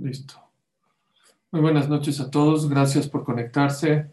[0.00, 0.34] Listo.
[1.50, 2.68] Muy buenas noches a todos.
[2.68, 4.08] Gracias por conectarse.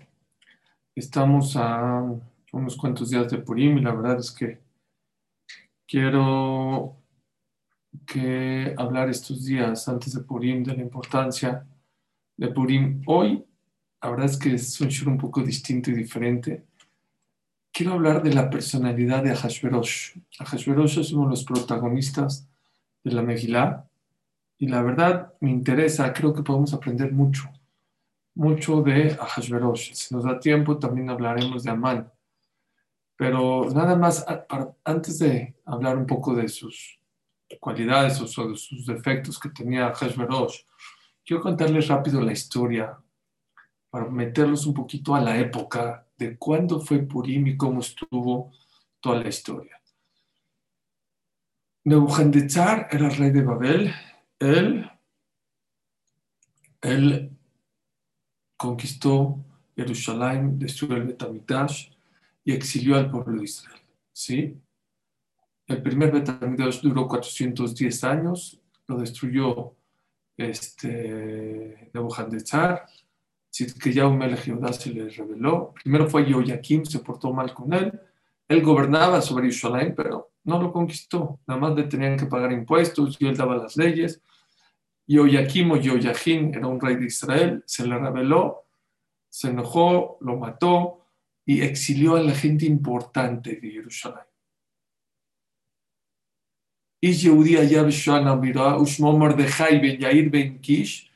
[0.96, 2.04] Estamos a
[2.54, 4.62] unos cuantos días de Purim y la verdad es que
[5.86, 6.98] quiero
[8.04, 11.68] que hablar estos días antes de Purim de la importancia
[12.36, 13.04] de Purim.
[13.05, 13.45] Hoy,
[14.02, 16.65] la verdad es que es un show un poco distinto y diferente.
[17.71, 20.17] Quiero hablar de la personalidad de Ahashverosh.
[20.39, 22.47] Ahashverosh es uno de los protagonistas
[23.04, 23.86] de la Megillah
[24.58, 27.50] y la verdad me interesa, creo que podemos aprender mucho,
[28.34, 29.94] mucho de Ahashverosh.
[29.94, 32.12] Si nos da tiempo, también hablaremos de Amán.
[33.18, 34.26] Pero nada más,
[34.84, 36.99] antes de hablar un poco de sus
[37.60, 40.62] cualidades o de sus defectos que tenía Ahashverosh,
[41.26, 42.98] quiero contarles rápido la historia
[43.90, 48.52] para meterlos un poquito a la época de cuándo fue Purim y cómo estuvo
[48.99, 49.80] toda la historia.
[51.84, 53.94] Nebuchadnezzar era rey de Babel
[54.39, 54.89] él,
[56.81, 57.31] él
[58.57, 59.43] conquistó
[59.76, 61.90] Jerusalén, destruyó el Betamigdash
[62.43, 63.82] y exilió al pueblo de Israel.
[64.12, 64.57] ¿sí?
[65.68, 69.75] El primer Betamigdash duró 410 años, lo destruyó
[70.38, 72.85] este, Nebuchadnezzar,
[74.03, 75.73] un Melech se le reveló.
[75.81, 78.00] Primero fue Joaquim, se portó mal con él.
[78.47, 81.41] Él gobernaba sobre Jerusalén, pero no lo conquistó.
[81.47, 84.22] Nada más le tenían que pagar impuestos y él daba las leyes.
[85.06, 88.66] Yoyakim o Yoyajin era un rey de Israel, se le reveló,
[89.28, 91.06] se enojó, lo mató
[91.44, 94.25] y exilió a la gente importante de Jerusalén.
[97.03, 101.10] איש יהודי היה בשואה נמירה, ושמו מרדכי בן יאיר בן קיש,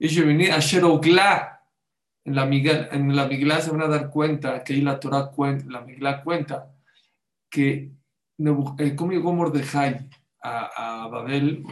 [0.00, 0.86] איש ימני אשר
[2.24, 2.44] en la,
[2.90, 6.22] en la Migla se van a dar cuenta, que ahí la Torah cuenta, la Migla
[6.22, 6.74] cuenta,
[7.50, 7.90] que eh,
[8.95, 10.09] cómo llegó Mordejai
[10.41, 11.63] a, a Babel,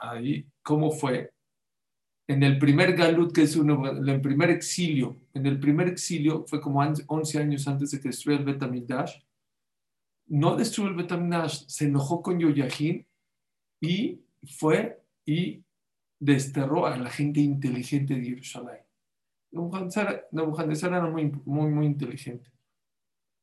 [0.00, 1.32] ahí, cómo fue.
[2.26, 6.60] En el primer Galut, que es en el primer exilio, en el primer exilio fue
[6.60, 9.20] como 11 años antes de que destruyera el Betamigdash.
[10.28, 13.04] No destruyó el Betamigdash, se enojó con Yoyajín
[13.80, 15.64] y fue y
[16.20, 18.78] desterró a la gente inteligente de Jerusalén.
[19.50, 22.48] Nebuchadnezzar era muy, muy, muy inteligente.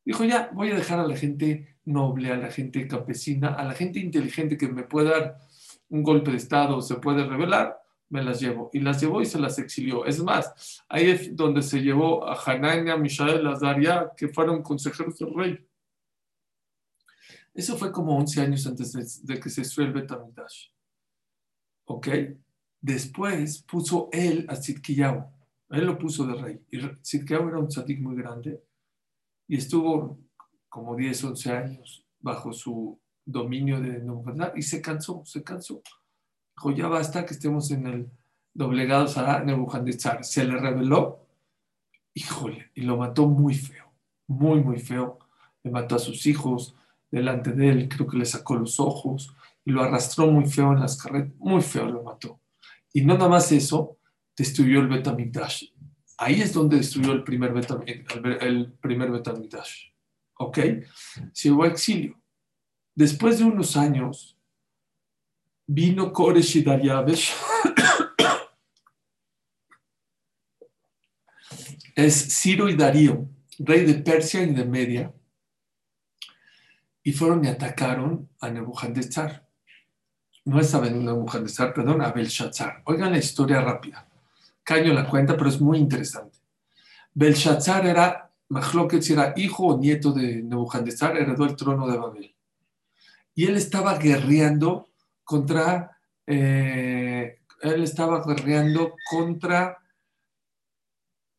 [0.08, 3.74] Dijo, ya, voy a dejar a la gente noble, a la gente campesina, a la
[3.74, 5.38] gente inteligente que me puede dar
[5.90, 8.70] un golpe de Estado, se puede revelar, me las llevo.
[8.72, 10.06] Y las llevó y se las exilió.
[10.06, 15.34] Es más, ahí es donde se llevó a Hanania, Mishael, Azaria, que fueron consejeros del
[15.34, 15.68] rey.
[17.54, 20.68] Eso fue como 11 años antes de, que se destruyera el Betamidash.
[21.84, 22.08] ¿Ok?
[22.80, 25.26] Después puso él a Tzidkiyahu.
[25.72, 26.62] Él lo puso de rey.
[26.72, 28.62] Y Tzidkiyahu era un tzadik muy grande
[29.48, 30.20] y estuvo
[30.70, 35.82] como 10, 11 años bajo su dominio de Nebuchadnezzar y se cansó, se cansó.
[36.56, 38.12] Dijo, ya basta que estemos en el
[38.54, 40.24] doblegado a Nebuchadnezzar.
[40.24, 41.26] Se le reveló,
[42.14, 43.92] híjole, y lo mató muy feo,
[44.28, 45.20] muy, muy feo.
[45.64, 46.76] Le mató a sus hijos
[47.12, 49.34] delante de él, creo que le sacó los ojos
[49.64, 52.40] y lo arrastró muy feo en las carretas, muy feo lo mató.
[52.94, 53.98] Y no nada más eso,
[54.36, 55.66] destruyó el Betamigdash.
[56.18, 57.54] Ahí es donde destruyó el primer.
[57.86, 59.12] El primer.
[60.40, 60.58] ¿Ok?
[61.32, 62.20] Se llevó a exilio.
[62.96, 64.38] Después de unos años,
[65.68, 67.34] vino Koresh y Dariabesh.
[71.96, 73.28] es Ciro y Darío,
[73.60, 75.12] rey de Persia y de Media,
[77.04, 79.48] y fueron y atacaron a Nebuchadnezzar.
[80.46, 82.84] No es a Nebuchadnezzar, perdón, a Belshazzar.
[82.86, 84.07] Oigan la historia rápida.
[84.68, 86.40] Caño la cuenta, pero es muy interesante.
[87.14, 92.36] Belshazzar era, Mahloket era hijo o nieto de Nebuchadnezzar, heredó el trono de Babel
[93.38, 94.90] y él estaba guerreando
[95.24, 95.96] contra,
[96.26, 99.78] eh, él estaba guerreando contra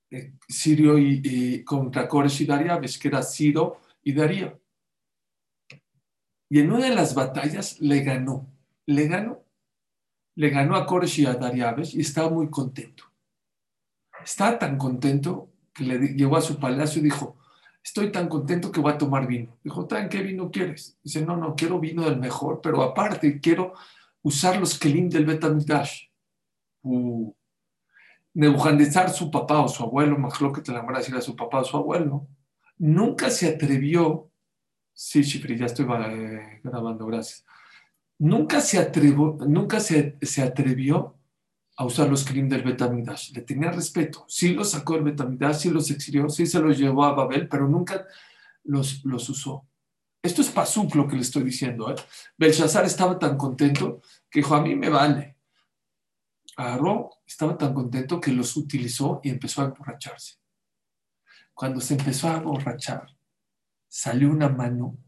[0.09, 4.61] eh, Sirio y, contra Koresh y Dariabesh, que era Ciro y Darío.
[6.49, 8.47] Y en una de las batallas le ganó,
[8.87, 9.45] le ganó,
[10.37, 13.08] le ganó a Koresh y a Dariabesh y estaba muy contento.
[14.29, 17.39] Estaba tan contento que le llegó a su palacio y dijo,
[17.83, 19.57] estoy tan contento que voy a tomar vino.
[19.65, 20.99] Dijo, ¿tan qué vino quieres?
[21.03, 23.73] Dice, no, no, quiero vino del mejor, pero aparte quiero
[24.21, 26.09] usar los kelim del Betamigdash.
[26.83, 27.33] Uh.
[28.35, 31.35] Nebuchadnezzar, su papá o su abuelo, más lo que te la a decir a su
[31.35, 32.29] papá o su abuelo,
[32.77, 34.31] nunca se atrevió,
[34.93, 37.47] sí, Shifri, ya estoy eh, grabando, gracias,
[38.19, 41.18] nunca se atrevió, nunca se, se atrevió
[41.79, 43.31] a usar los Krim del Betamidash.
[43.33, 44.25] Le tenía respeto.
[44.29, 47.69] Sí los sacó del Betamidash, sí los exilió, sí se los llevó a Babel, pero
[47.69, 48.05] nunca
[48.65, 49.65] los, los usó.
[50.21, 51.89] Esto es pasuk lo que le estoy diciendo.
[51.89, 51.95] ¿eh?
[52.37, 55.37] Belshazzar estaba tan contento que dijo, a mí me vale.
[56.57, 60.35] agarró, estaba tan contento que los utilizó y empezó a emborracharse.
[61.55, 63.17] Cuando se empezó a emborrachar,
[63.87, 64.99] salió una mano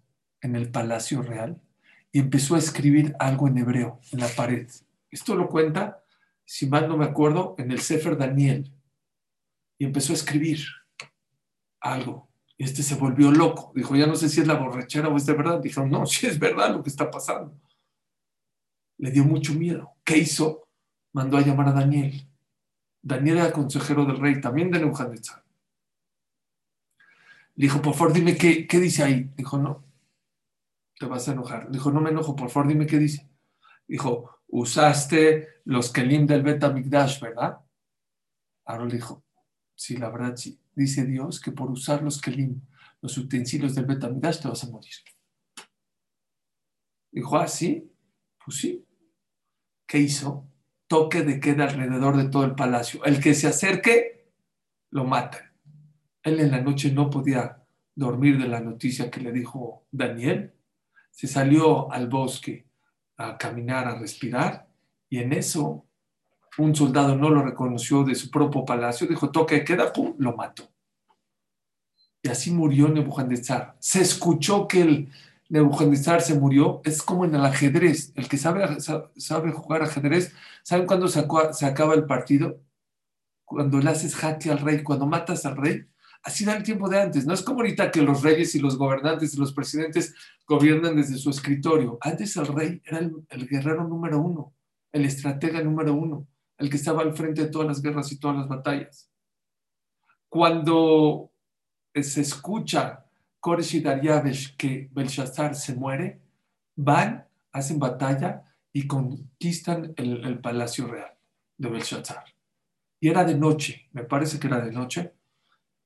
[0.41, 1.61] en el palacio real
[2.13, 4.71] y empezó a escribir algo en hebreo en la pared.
[5.11, 6.05] Esto lo cuenta,
[6.51, 8.75] si mal no me acuerdo, en el Sefer Daniel.
[9.79, 10.59] Y empezó a escribir
[11.79, 12.29] algo.
[12.59, 13.71] Y este se volvió loco.
[13.73, 15.61] Dijo, ya no sé si es la borrachera o es de verdad.
[15.61, 17.57] Dijo, no, si es verdad lo que está pasando.
[18.99, 19.93] Le dio mucho miedo.
[20.03, 20.67] ¿Qué hizo?
[21.13, 22.29] Mandó a llamar a Daniel.
[23.01, 25.45] Daniel era consejero del rey, también de Nebuchadnezzar.
[27.55, 29.31] Le dijo, por favor, dime qué, qué dice ahí.
[29.37, 29.85] Dijo, no,
[30.99, 31.71] te vas a enojar.
[31.71, 33.31] Dijo, no me enojo, por favor, dime qué dice.
[33.87, 37.61] Dijo, usaste los kelim del Betamigdash, ¿verdad?
[38.65, 39.25] Ahora le dijo,
[39.75, 40.61] sí, la verdad sí.
[40.75, 42.61] Dice Dios que por usar los kelim,
[43.01, 44.95] los utensilios del Betamigdash, te vas a morir.
[47.11, 47.91] Dijo, ah, sí,
[48.45, 48.87] pues sí.
[49.87, 50.47] ¿Qué hizo?
[50.87, 53.05] Toque de queda alrededor de todo el palacio.
[53.05, 54.33] El que se acerque,
[54.91, 55.53] lo mata.
[56.23, 57.65] Él en la noche no podía
[57.95, 60.55] dormir de la noticia que le dijo Daniel
[61.11, 62.70] se salió al bosque
[63.21, 64.67] a caminar, a respirar,
[65.09, 65.85] y en eso
[66.59, 70.69] un soldado no lo reconoció de su propio palacio, dijo, toque, queda, lo mató.
[72.23, 73.77] Y así murió Nebuchadnezzar.
[73.79, 75.13] Se escuchó que el
[75.49, 78.79] Nebuchadnezzar se murió, es como en el ajedrez, el que sabe,
[79.17, 81.21] sabe jugar ajedrez, ¿saben cuándo se
[81.67, 82.61] acaba el partido?
[83.45, 85.87] Cuando le haces jaque al rey, cuando matas al rey,
[86.23, 87.27] Así era el tiempo de antes.
[87.27, 90.15] No es como ahorita que los reyes y los gobernantes y los presidentes
[90.47, 91.99] gobiernan desde su escritorio.
[92.01, 94.55] Antes el rey era el, guerrero número uno,
[94.93, 96.27] el estratega número uno,
[96.59, 99.11] el que estaba al frente de todas las guerras y todas las batallas.
[100.29, 101.33] Cuando
[101.95, 103.07] se escucha
[103.41, 106.21] Koresh y Dariabesh que Belshazzar se muere,
[106.77, 111.15] van, hacen batalla y conquistan el palacio real
[111.57, 112.25] de Belshazzar.
[113.01, 115.15] Y era de noche, me parece que era de noche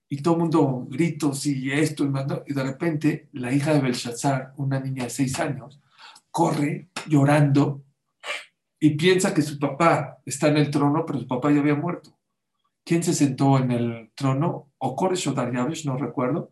[0.09, 2.05] y todo el mundo gritos y esto
[2.47, 5.81] y de repente la hija de Belshazzar, una niña de seis años,
[6.31, 7.83] corre llorando
[8.79, 12.19] y piensa que su papá está en el trono, pero su papá ya había muerto.
[12.85, 14.71] ¿Quién se sentó en el trono?
[14.79, 16.51] O Koresh o Dariabesh, no recuerdo,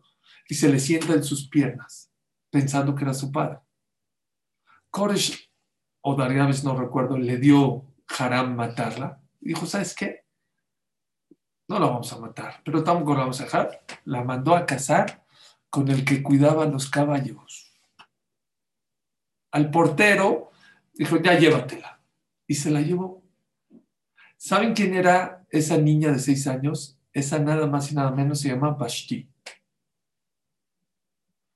[0.49, 2.11] y se le sienta en sus piernas,
[2.49, 3.59] pensando que era su padre.
[4.89, 5.47] Koresh
[6.01, 7.85] o Dariabesh, no recuerdo, le dio
[8.17, 9.21] Haram matarla.
[9.39, 10.22] Dijo, ¿sabes qué?
[11.67, 13.81] No la vamos a matar, pero tampoco la vamos a dejar.
[14.05, 15.25] La mandó a casar
[15.69, 17.71] con el que cuidaba los caballos.
[19.51, 20.51] Al portero
[20.93, 21.99] dijo, ya llévatela.
[22.47, 23.23] Y se la llevó.
[24.37, 26.97] ¿Saben quién era esa niña de seis años?
[27.13, 29.29] Esa nada más y nada menos se llama Bashti.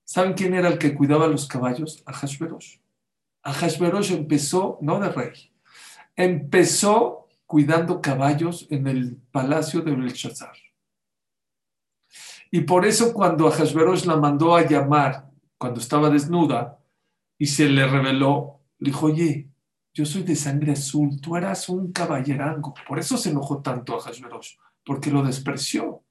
[0.04, 2.01] ¿Saben quién era el que cuidaba los caballos?
[2.06, 2.77] Ahashverosh.
[3.44, 5.51] Ahashverosh empezó, no de rey,
[6.15, 10.53] empezó cuidando caballos en el palacio de Belshazzar.
[12.51, 16.77] Y por eso cuando Ahasverosh la mandó a llamar, cuando estaba desnuda,
[17.38, 19.49] y se le reveló, le dijo, oye,
[19.94, 22.73] yo soy de sangre azul, tú eras un caballerango.
[22.88, 24.11] Por eso se enojó tanto a
[24.85, 26.03] porque lo despreció.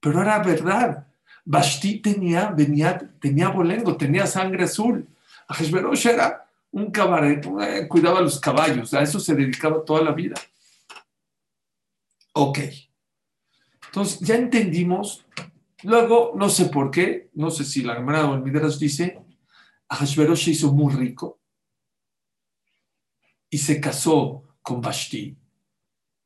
[0.00, 1.06] Pero era verdad.
[1.44, 5.08] Basti tenía, venía, tenía bolengo, tenía sangre azul.
[5.48, 6.41] Ahasverosh era
[6.72, 10.34] un cabaret, eh, cuidaba los caballos, a eso se dedicaba toda la vida.
[12.32, 12.58] Ok.
[13.86, 15.24] Entonces, ya entendimos.
[15.82, 19.20] Luego, no sé por qué, no sé si la Gemara o el Midrash dice,
[19.88, 21.40] Ahashverosh se hizo muy rico
[23.50, 25.36] y se casó con Vashti.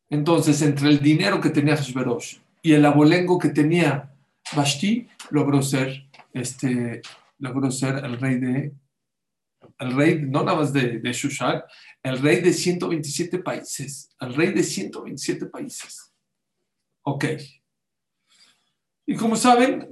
[0.09, 4.15] Entonces, entre el dinero que tenía Ahashverosh y el abolengo que tenía
[4.55, 7.03] Vashti, logró ser, este,
[7.39, 8.73] logró ser el rey de
[9.79, 11.63] el rey no nada más de, de Shushan,
[12.03, 16.13] el rey de 127 países, el rey de 127 países.
[17.03, 17.25] Ok.
[19.07, 19.89] Y como saben,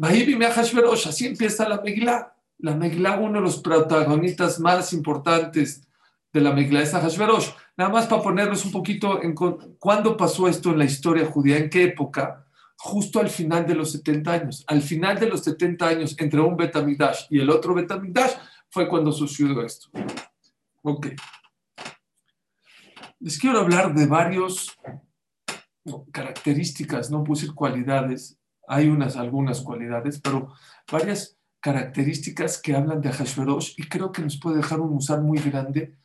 [1.07, 2.37] así empieza la Megilá.
[2.59, 5.87] La Megilá, uno de los protagonistas más importantes
[6.33, 7.51] de la Megilá es Hashverosh.
[7.77, 11.71] Nada más para ponernos un poquito en cuándo pasó esto en la historia judía, en
[11.71, 12.45] qué época,
[12.77, 14.65] justo al final de los 70 años.
[14.67, 18.33] Al final de los 70 años, entre un Betamigdash y el otro Betamigdash,
[18.75, 19.89] fue cuando sucedió esto.
[20.83, 21.07] Ok.
[23.21, 24.77] Les quiero hablar de varios
[26.11, 30.53] características, no puse cualidades, hay unas, algunas cualidades, pero
[30.91, 35.39] varias características que hablan de Hashverosh y creo que nos puede dejar un usar muy
[35.39, 35.97] grande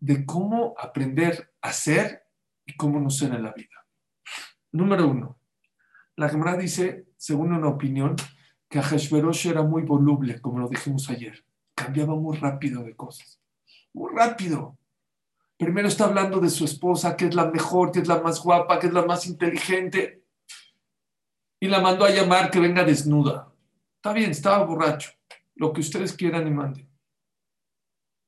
[0.00, 2.24] de cómo aprender a ser
[2.66, 3.86] y cómo no ser en la vida.
[4.72, 5.38] Número uno,
[6.16, 8.16] la Gemara dice, según una opinión,
[8.68, 11.47] que Hashverosh era muy voluble, como lo dijimos ayer
[11.78, 13.40] cambiaba muy rápido de cosas.
[13.92, 14.76] Muy rápido.
[15.56, 18.78] Primero está hablando de su esposa, que es la mejor, que es la más guapa,
[18.78, 20.24] que es la más inteligente.
[21.60, 23.52] Y la mandó a llamar que venga desnuda.
[23.96, 25.10] Está bien, estaba borracho.
[25.56, 26.88] Lo que ustedes quieran y manden.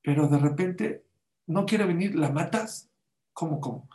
[0.03, 1.05] Pero de repente
[1.47, 2.91] no quiere venir, ¿la matas?
[3.33, 3.89] ¿Cómo, cómo?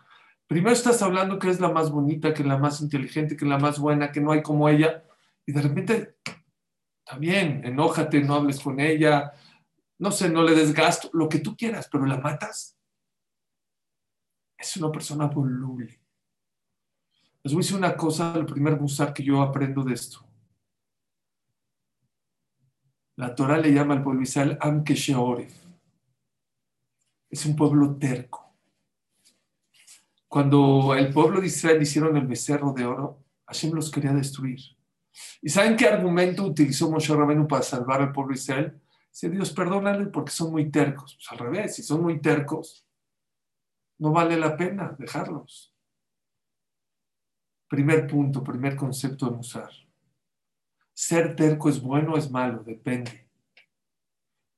[0.47, 3.49] Primero estás hablando que es la más bonita, que es la más inteligente, que es
[3.49, 5.03] la más buena, que no hay como ella.
[5.45, 6.15] Y de repente,
[7.03, 9.33] también, enójate, no hables con ella,
[9.97, 12.77] no sé, no le des gasto, lo que tú quieras, pero la matas
[14.57, 16.01] es una persona voluble.
[17.43, 20.25] Les voy a decir una cosa, el primer musar que yo aprendo de esto.
[23.17, 24.93] La Torah le llama al pueblo Israel Amke
[27.29, 28.53] Es un pueblo terco.
[30.27, 34.59] Cuando el pueblo de Israel hicieron el becerro de oro, Hashem los quería destruir.
[35.41, 38.81] ¿Y saben qué argumento utilizó Moshe Rabenu para salvar al pueblo Israel?
[39.15, 41.15] Dice Dios, perdónale porque son muy tercos.
[41.15, 42.85] Pues al revés, si son muy tercos,
[43.97, 45.73] no vale la pena dejarlos.
[47.69, 49.69] Primer punto, primer concepto de usar.
[50.93, 53.29] Ser terco es bueno o es malo, depende.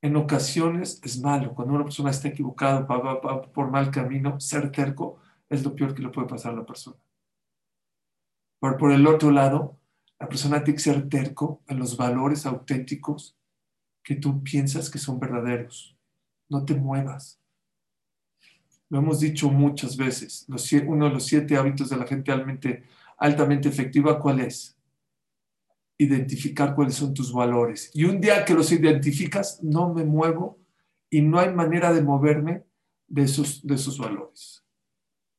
[0.01, 1.53] En ocasiones es malo.
[1.53, 6.09] Cuando una persona está equivocada por mal camino, ser terco es lo peor que le
[6.09, 6.97] puede pasar a la persona.
[8.59, 9.77] Pero por el otro lado,
[10.19, 13.36] la persona tiene que ser terco en los valores auténticos
[14.07, 15.93] que tú piensas que son verdaderos.
[16.47, 17.41] No te muevas.
[18.87, 20.47] Lo hemos dicho muchas veces.
[20.87, 22.31] uno de los siete hábitos de la gente
[23.17, 24.77] altamente, efectiva, ¿cuál es?
[25.97, 27.91] Identificar cuáles son tus valores.
[27.93, 30.57] Y un día que los identificas, no me muevo
[31.09, 32.63] y no hay manera de moverme
[33.09, 34.63] de esos, de esos valores.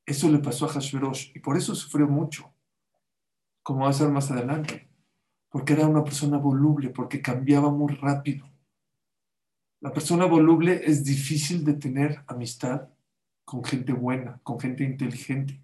[0.04, 2.52] Eso le pasó a Hashverosh y por eso sufrió mucho,
[3.62, 4.90] como va a ser más adelante,
[5.48, 8.57] porque era una persona voluble, porque cambiaba muy rápido.
[9.80, 12.88] La persona voluble es difícil de tener amistad
[13.44, 15.62] con gente buena, con gente inteligente.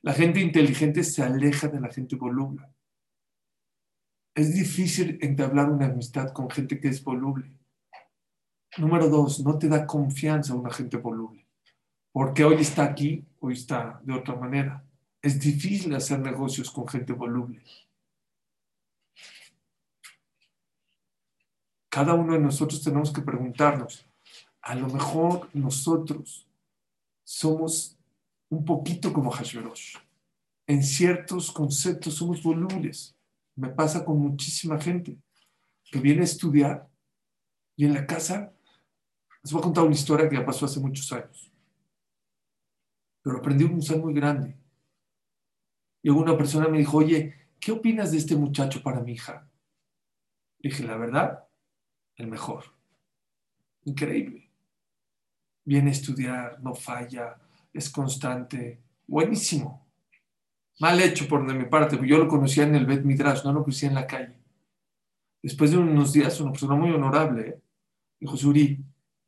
[0.00, 2.66] La gente inteligente se aleja de la gente voluble.
[4.34, 7.58] Es difícil entablar una amistad con gente que es voluble.
[8.78, 11.46] Número dos, no te da confianza una gente voluble.
[12.12, 14.84] Porque hoy está aquí, hoy está de otra manera.
[15.20, 17.62] Es difícil hacer negocios con gente voluble.
[21.94, 24.04] Cada uno de nosotros tenemos que preguntarnos,
[24.62, 26.44] a lo mejor nosotros
[27.22, 27.96] somos
[28.48, 29.98] un poquito como Hashverosh.
[30.66, 33.16] En ciertos conceptos somos volubles.
[33.54, 35.16] Me pasa con muchísima gente
[35.84, 36.88] que viene a estudiar
[37.76, 38.52] y en la casa,
[39.44, 41.52] les voy a contar una historia que ya pasó hace muchos años.
[43.22, 44.56] Pero aprendí un museo muy grande.
[46.02, 49.48] Y una persona me dijo, oye, ¿qué opinas de este muchacho para mi hija?
[50.58, 51.44] dije, la verdad,
[52.16, 52.64] el mejor.
[53.84, 54.44] Increíble
[55.64, 57.36] viene a estudiar, no falla,
[57.72, 59.86] es constante, buenísimo.
[60.80, 63.62] Mal hecho por de mi parte, yo lo conocía en el Bet Midrash, no lo
[63.62, 64.36] conocía en la calle.
[65.42, 67.60] Después de unos días, una persona muy honorable,
[68.18, 68.82] dijo, Suri,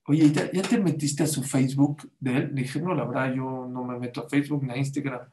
[0.06, 2.54] oye, ¿ya, te metiste a su Facebook de él?
[2.54, 5.28] Le dije, no, la verdad, yo no me meto a Facebook ni a Instagram.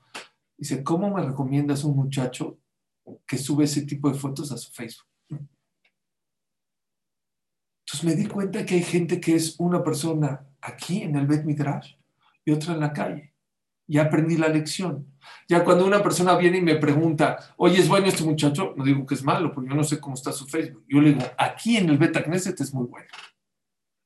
[0.57, 2.59] Dice, ¿cómo me recomiendas un muchacho
[3.25, 5.07] que sube ese tipo de fotos a su Facebook?
[7.93, 11.43] Entonces me di cuenta que hay gente que es una persona aquí en el Bet
[11.43, 11.93] Midrash
[12.43, 13.35] y otra en la calle.
[13.85, 15.13] Ya aprendí la lección.
[15.47, 18.73] Ya cuando una persona viene y me pregunta, oye, ¿es bueno este muchacho?
[18.75, 20.83] No digo que es malo, porque yo no sé cómo está su Facebook.
[20.87, 23.09] Yo le digo, aquí en el Bet Knesset es muy bueno.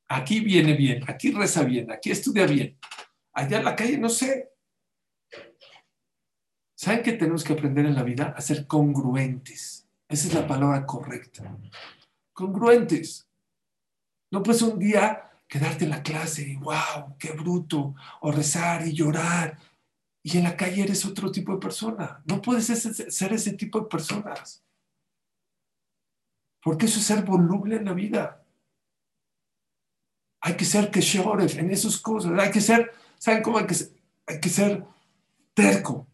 [0.06, 2.78] Aquí viene bien, aquí reza bien, aquí estudia bien.
[3.32, 4.50] Allá en la calle no sé.
[6.74, 8.34] ¿Saben qué tenemos que aprender en la vida?
[8.36, 9.88] A ser congruentes.
[10.10, 11.56] Esa es la palabra correcta.
[12.34, 13.27] Congruentes.
[14.30, 18.92] No pues un día quedarte en la clase y wow, qué bruto, o rezar y
[18.92, 19.58] llorar.
[20.22, 22.22] Y en la calle eres otro tipo de persona.
[22.26, 24.62] No puedes ser ese tipo de personas.
[26.62, 28.44] Porque eso es ser voluble en la vida.
[30.40, 32.38] Hay que ser que en esas cosas.
[32.38, 34.84] Hay que ser, ¿saben cómo hay que ser?
[35.54, 36.06] Terco.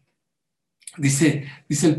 [0.97, 1.97] Dice, dice el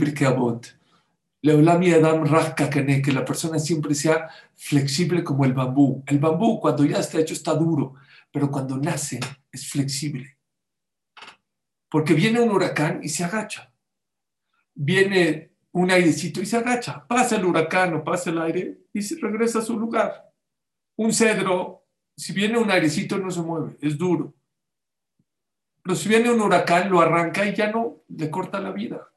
[1.41, 6.03] Pirkei Adam que la persona siempre sea flexible como el bambú.
[6.07, 7.95] El bambú cuando ya está hecho está duro,
[8.33, 9.21] pero cuando nace
[9.53, 10.39] es flexible.
[11.89, 13.73] Porque viene un huracán y se agacha.
[14.75, 17.07] Viene un airecito y se agacha.
[17.07, 20.33] Pasa el huracán o pasa el aire y se regresa a su lugar.
[20.97, 24.35] Un cedro, si viene un airecito no se mueve, es duro.
[25.83, 29.09] Pero si viene un huracán lo arranca y ya no le corta la vida.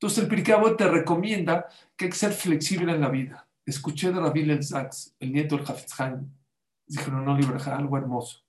[0.00, 3.46] Entonces el Pirkei te recomienda que hay que ser flexible en la vida.
[3.66, 5.92] Escuché de Rabbi El Sachs, el nieto del Hafez
[6.86, 7.38] Dijo, no, no,
[7.72, 8.42] algo hermoso.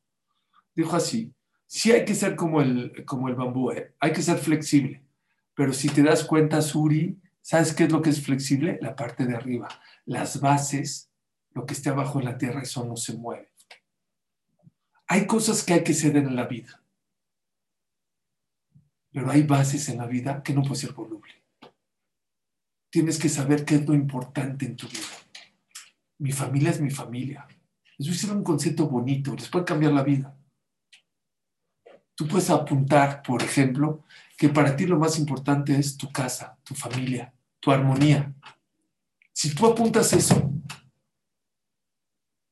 [0.73, 1.33] Dijo así,
[1.73, 3.95] Sí hay que ser como el, como el bambú, ¿eh?
[3.97, 5.05] hay que ser flexible.
[5.53, 8.77] Pero si te das cuenta, Suri, ¿sabes qué es lo que es flexible?
[8.81, 9.69] La parte de arriba.
[10.03, 11.09] Las bases,
[11.51, 13.53] lo que esté abajo en la tierra, eso no se mueve.
[15.07, 16.83] Hay cosas que hay que ceder en la vida.
[19.13, 21.40] Pero hay bases en la vida que no puede ser voluble.
[22.91, 25.07] Tienes que saber qué es lo importante en tu vida.
[26.19, 27.47] Mi familia es mi familia.
[27.97, 30.35] Eso es un concepto bonito, les puede cambiar la vida.
[32.15, 34.03] Tú puedes apuntar, por ejemplo,
[34.37, 38.33] que para ti lo más importante es tu casa, tu familia, tu armonía.
[39.31, 40.51] Si tú apuntas eso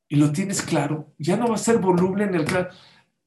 [0.08, 2.46] y lo tienes claro, ya no va a ser voluble en el.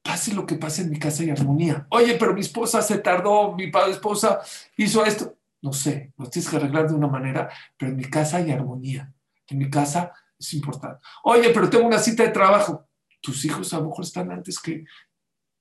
[0.01, 1.87] Pase lo que pase en mi casa y armonía.
[1.89, 4.41] Oye, pero mi esposa se tardó, mi esposa
[4.75, 5.37] hizo esto.
[5.63, 9.13] No sé, lo tienes que arreglar de una manera, pero en mi casa hay armonía.
[9.47, 10.99] En mi casa es importante.
[11.23, 12.85] Oye, pero tengo una cita de trabajo.
[13.21, 14.83] Tus hijos a lo mejor están antes que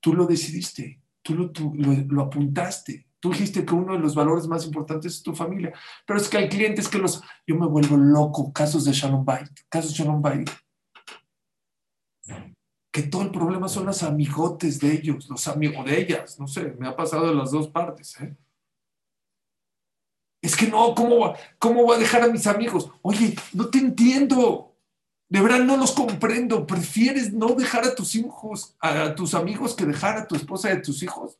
[0.00, 1.52] tú lo decidiste, tú lo,
[2.08, 3.06] lo, apuntaste.
[3.20, 5.72] Tú dijiste que uno de los valores más importantes es tu familia.
[6.04, 7.22] Pero es que hay clientes que los...
[7.46, 10.50] Yo me vuelvo loco, casos de Shalom Bait, casos de Shalom Bait.
[12.90, 16.40] Que todo el problema son los amigotes de ellos, los amigos de ellas.
[16.40, 18.20] No sé, me ha pasado de las dos partes.
[18.20, 18.36] ¿eh?
[20.42, 22.90] Es que no, ¿cómo, ¿cómo voy a dejar a mis amigos?
[23.00, 24.76] Oye, no te entiendo.
[25.28, 26.66] De verdad no los comprendo.
[26.66, 30.72] ¿Prefieres no dejar a tus hijos, a tus amigos, que dejar a tu esposa y
[30.72, 31.38] a tus hijos?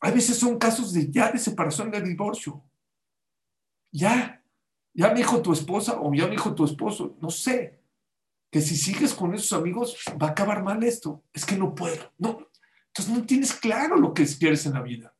[0.00, 2.62] A veces son casos de ya de separación, de divorcio.
[3.90, 4.44] Ya,
[4.92, 7.80] ya me dijo tu esposa o ya me dijo tu esposo, no sé,
[8.50, 11.24] que si sigues con esos amigos va a acabar mal esto.
[11.32, 12.12] Es que no puedo.
[12.18, 12.46] No,
[12.88, 15.15] entonces no tienes claro lo que quieres en la vida.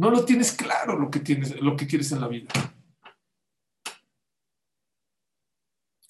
[0.00, 2.48] No lo tienes claro lo que, tienes, lo que quieres en la vida.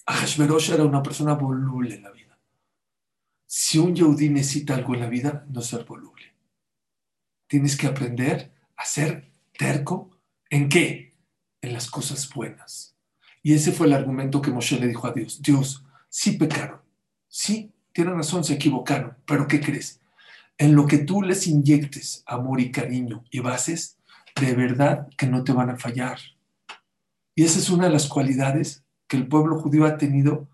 [0.05, 2.39] Ahashverosh era una persona voluble en la vida.
[3.45, 6.33] Si un Yehudi necesita algo en la vida, no ser voluble.
[7.47, 10.17] Tienes que aprender a ser terco.
[10.49, 11.17] ¿En qué?
[11.59, 12.95] En las cosas buenas.
[13.43, 15.41] Y ese fue el argumento que Moshe le dijo a Dios.
[15.41, 16.79] Dios, sí pecaron.
[17.27, 19.17] Sí, tienen razón, se equivocaron.
[19.25, 20.00] Pero ¿qué crees?
[20.61, 23.97] En lo que tú les inyectes amor y cariño y bases,
[24.39, 26.19] de verdad que no te van a fallar.
[27.33, 30.47] Y esa es una de las cualidades que el pueblo judío ha tenido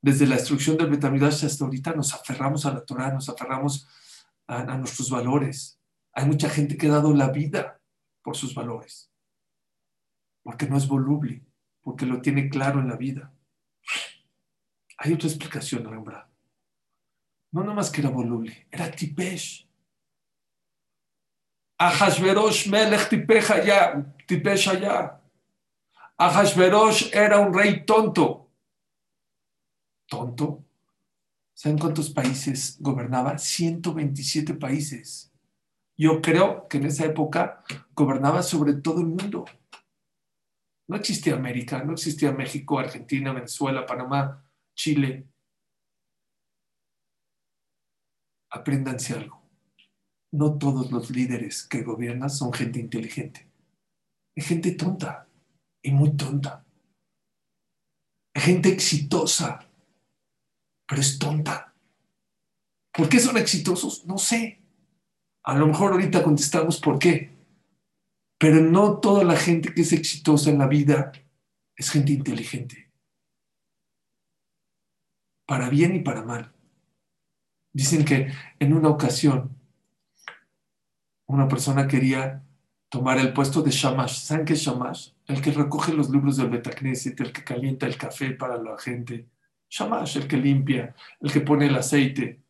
[0.00, 1.92] desde la destrucción del Betamidash hasta ahorita.
[1.92, 3.86] Nos aferramos a la Torah, nos aferramos
[4.48, 5.78] a, a nuestros valores.
[6.12, 7.80] Hay mucha gente que ha dado la vida
[8.20, 9.12] por sus valores,
[10.42, 11.44] porque no es voluble,
[11.82, 13.32] porque lo tiene claro en la vida.
[14.98, 16.31] Hay otra explicación, Rembrandt.
[17.52, 19.68] No nomás que era voluble, era tipesh.
[21.78, 25.20] Ahashverosh melech tipesh allá, tipesh allá.
[26.16, 28.48] Ahashverosh era un rey tonto.
[30.08, 30.64] ¿Tonto?
[31.54, 33.38] ¿Saben cuántos países gobernaba?
[33.38, 35.32] 127 países.
[35.96, 37.62] Yo creo que en esa época
[37.94, 39.44] gobernaba sobre todo el mundo.
[40.88, 45.28] No existía América, no existía México, Argentina, Venezuela, Panamá, Chile.
[48.52, 49.42] Apréndanse algo.
[50.32, 53.48] No todos los líderes que gobiernan son gente inteligente.
[54.36, 55.26] Hay gente tonta
[55.82, 56.64] y muy tonta.
[58.34, 59.68] Hay gente exitosa,
[60.86, 61.74] pero es tonta.
[62.92, 64.06] ¿Por qué son exitosos?
[64.06, 64.60] No sé.
[65.44, 67.32] A lo mejor ahorita contestamos por qué.
[68.38, 71.12] Pero no toda la gente que es exitosa en la vida
[71.76, 72.90] es gente inteligente.
[75.46, 76.51] Para bien y para mal.
[77.72, 79.56] Dicen que en una ocasión
[81.26, 82.42] una persona quería
[82.88, 84.18] tomar el puesto de Shamash.
[84.18, 85.12] ¿Saben qué es Shamash?
[85.26, 89.26] El que recoge los libros del Betacneset, el que calienta el café para la gente.
[89.70, 92.42] Shamash, el que limpia, el que pone el aceite.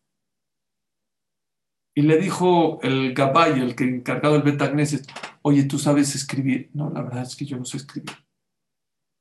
[1.94, 5.06] Y le dijo el Gabay, el que encargado del Betacneset,
[5.42, 6.70] oye, ¿tú sabes escribir?
[6.74, 8.10] No, la verdad es que yo no sé escribir.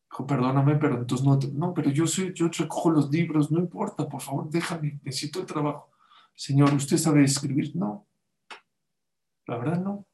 [0.09, 4.09] Dijo, perdóname, pero entonces no, no, pero yo, soy, yo recojo los libros, no importa,
[4.09, 5.90] por favor, déjame, necesito el trabajo.
[6.35, 7.75] Señor, ¿usted sabe escribir?
[7.75, 8.07] No.
[9.45, 10.05] La verdad no.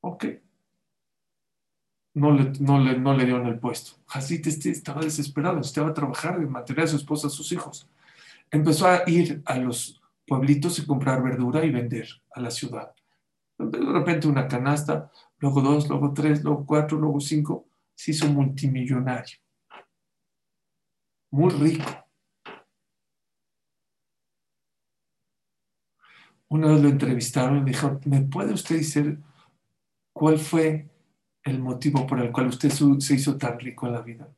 [0.00, 0.24] Ok.
[2.14, 2.50] No le,
[2.98, 4.00] no le, dieron el puesto.
[4.08, 7.90] Hasid este estaba desesperado, necesitaba trabajar y mantener a su esposa, a sus hijos.
[8.50, 12.94] Empezó a ir a los pueblitos y comprar verdura y vender a la ciudad.
[13.58, 17.66] De repente una canasta, luego dos, luego tres, luego cuatro, luego cinco.
[17.94, 19.38] Se hizo multimillonario.
[21.30, 22.05] Muy rico.
[26.48, 29.18] Una vez lo entrevistaron y dijo, ¿me puede usted decir
[30.12, 30.88] cuál fue
[31.42, 34.28] el motivo por el cual usted se hizo tan rico en la vida?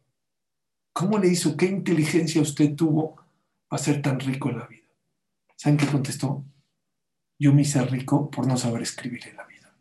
[0.92, 1.57] ¿Cómo le hizo?
[1.57, 3.16] ¿Qué inteligencia usted tuvo
[3.71, 4.87] a ser tan rico en la vida.
[5.57, 6.44] ¿Saben qué contestó?
[7.38, 9.75] Yo me hice rico por no saber escribir en la vida.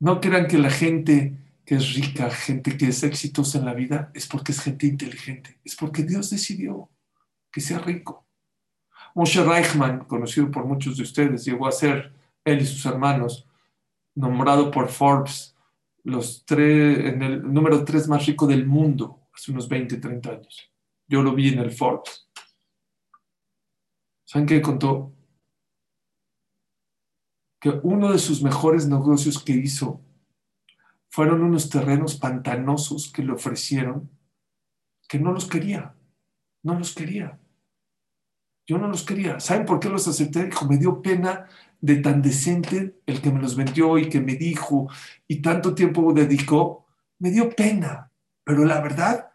[0.00, 4.10] No crean que la gente que es rica, gente que es exitosa en la vida,
[4.14, 6.90] es porque es gente inteligente, es porque Dios decidió
[7.50, 8.26] que sea rico.
[9.14, 12.12] Moshe Reichman, conocido por muchos de ustedes, llegó a ser,
[12.44, 13.48] él y sus hermanos,
[14.14, 15.56] nombrado por Forbes
[16.02, 20.70] los tres, en el número tres más rico del mundo hace unos 20, 30 años.
[21.08, 22.28] Yo lo vi en el Forbes.
[24.24, 25.12] ¿Saben qué contó?
[27.58, 30.02] Que uno de sus mejores negocios que hizo
[31.14, 34.10] fueron unos terrenos pantanosos que le ofrecieron,
[35.08, 35.94] que no los quería,
[36.64, 37.38] no los quería.
[38.66, 39.38] Yo no los quería.
[39.38, 40.46] ¿Saben por qué los acepté?
[40.46, 41.46] Dijo, me dio pena
[41.80, 44.88] de tan decente el que me los vendió y que me dijo
[45.28, 46.84] y tanto tiempo dedicó.
[47.20, 48.10] Me dio pena.
[48.42, 49.30] Pero la verdad,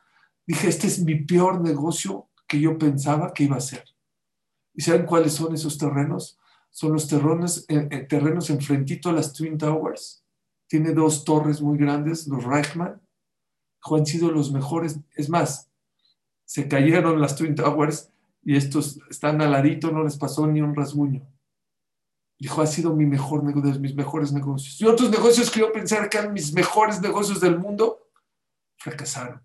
[0.46, 3.86] dije, este es mi peor negocio que yo pensaba que iba a ser.
[4.74, 6.38] ¿Y saben cuáles son esos terrenos?
[6.72, 10.19] Son los terrenos, eh, eh, terrenos enfrentito a las Twin Towers
[10.70, 13.02] tiene dos torres muy grandes, los Reichman,
[13.82, 15.72] han sido los mejores, es más,
[16.46, 18.12] se cayeron las Twin Towers
[18.44, 21.28] y estos están al ladito, no les pasó ni un rasguño.
[22.38, 24.80] Dijo, ha sido mi mejor negocio, mis mejores negocios.
[24.80, 28.08] Y otros negocios que yo pensaba que eran mis mejores negocios del mundo,
[28.78, 29.44] fracasaron.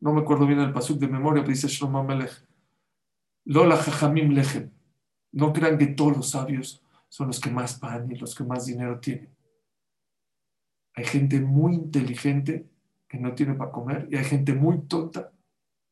[0.00, 2.46] No me acuerdo bien el pasuk de memoria, pero dice Shlomo Melech.
[3.44, 4.70] Lola Jajamim Lechem.
[5.32, 8.66] No crean que todos los sabios son los que más pan y los que más
[8.66, 9.28] dinero tienen.
[10.94, 12.70] Hay gente muy inteligente
[13.08, 15.32] que no tiene para comer y hay gente muy tonta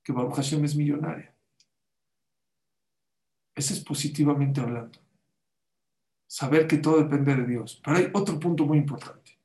[0.03, 1.35] que Baruch Hashem es millonaria.
[3.55, 5.01] Ese es positivamente hablando.
[6.29, 7.81] Saber que todo depende de Dios.
[7.85, 9.37] Pero hay otro punto muy importante.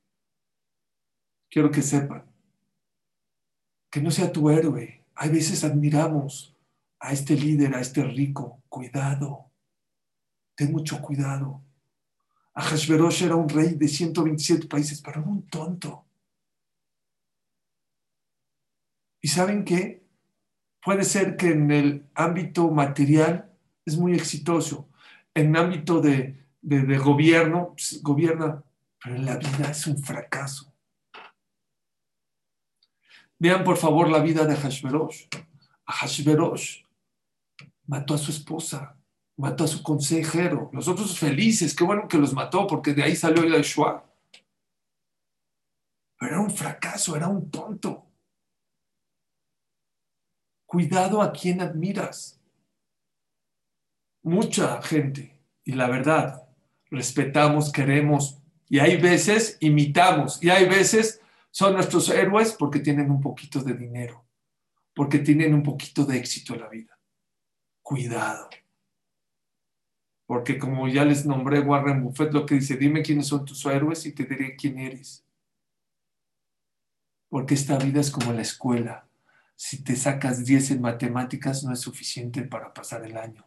[1.49, 2.23] Quiero que sepan
[3.89, 5.05] que no sea tu héroe.
[5.15, 6.55] Hay veces admiramos
[6.99, 8.61] a este líder, a este rico.
[8.69, 9.52] Cuidado.
[10.55, 11.61] Ten mucho cuidado.
[12.53, 16.05] Ahashverosh era un rey de 127 países, pero un tonto.
[19.21, 20.03] ¿Y saben qué?
[20.83, 23.49] Puede ser que en el ámbito material
[23.85, 24.89] es muy exitoso,
[25.33, 28.63] en el ámbito de, gobierno, pues, gobierna,
[29.01, 30.73] pero en la vida es un fracaso.
[33.39, 35.27] Vean por favor la vida de Ahashverosh.
[35.85, 36.83] Ahashverosh
[37.87, 38.97] mató a su esposa,
[39.37, 40.69] mató a su consejero.
[40.73, 44.05] Los otros felices, qué bueno que los mató, porque de ahí salió el Yeshua.
[46.19, 48.05] Pero era un fracaso, era un tonto.
[50.65, 52.39] Cuidado a quien admiras.
[54.23, 56.47] Mucha gente, y la verdad,
[56.89, 61.19] respetamos, queremos, y hay veces imitamos, y hay veces
[61.51, 64.25] son nuestros héroes porque tienen un poquito de dinero,
[64.95, 66.97] porque tienen un poquito de éxito en la vida.
[67.81, 68.49] Cuidado
[70.25, 74.05] porque como ya les nombré Warren Buffett, lo que dice, dime quiénes son tus héroes
[74.05, 75.25] y te diré quién eres.
[77.29, 79.07] Porque esta vida es como la escuela.
[79.55, 83.45] Si te sacas 10 en matemáticas no es suficiente para pasar el año.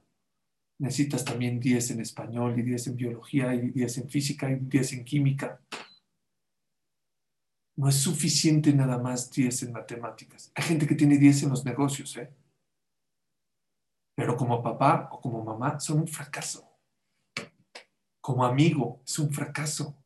[0.78, 4.92] Necesitas también 10 en español y 10 en biología y 10 en física y 10
[4.92, 5.60] en química.
[7.76, 10.52] No es suficiente nada más 10 en matemáticas.
[10.54, 12.30] Hay gente que tiene 10 en los negocios, ¿eh?
[14.16, 16.66] Pero como papá o como mamá son un fracaso
[18.26, 19.96] como amigo, es un fracaso.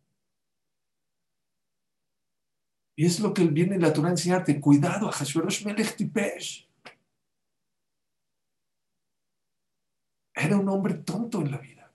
[2.95, 4.61] Y es lo que viene la Torah a enseñarte.
[4.61, 6.69] Cuidado, a Hashverosh Melech Tipesh.
[10.35, 11.91] Era un hombre tonto en la vida.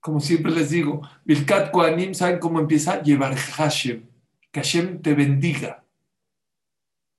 [0.00, 3.02] Como siempre les digo, Birkat Koanim, ¿saben cómo empieza?
[3.02, 4.08] Llevar Hashem.
[4.50, 5.84] Que Hashem te bendiga.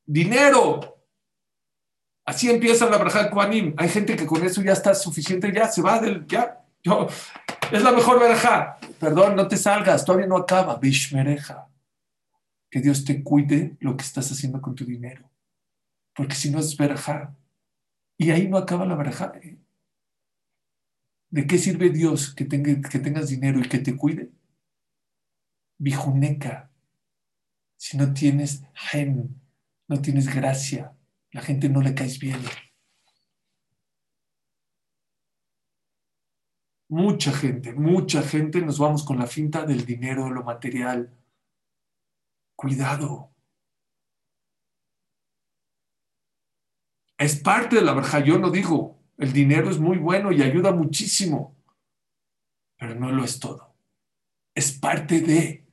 [0.08, 0.98] Dinero.
[2.29, 3.73] Así empieza la Braja Kuanim.
[3.75, 6.27] Hay gente que con eso ya está suficiente, ya se va del.
[6.27, 7.07] Ya, yo,
[7.71, 8.77] es la mejor Braja.
[8.99, 10.77] Perdón, no te salgas, todavía no acaba.
[10.77, 11.67] Bishmereja.
[12.69, 15.27] Que Dios te cuide lo que estás haciendo con tu dinero.
[16.13, 17.35] Porque si no es Braja.
[18.15, 19.31] Y ahí no acaba la.
[19.41, 19.57] ¿eh?
[21.31, 24.29] ¿De qué sirve Dios que, que tengas dinero y que te cuide?
[25.79, 26.69] Bijuneca.
[27.75, 29.41] Si no tienes gen,
[29.87, 30.93] no tienes gracia
[31.31, 32.39] la gente no le caes bien.
[36.89, 41.15] Mucha gente, mucha gente nos vamos con la finta del dinero, de lo material.
[42.55, 43.31] Cuidado.
[47.17, 50.71] Es parte de la verja, yo no digo, el dinero es muy bueno y ayuda
[50.71, 51.57] muchísimo,
[52.77, 53.75] pero no lo es todo.
[54.55, 55.67] es parte de.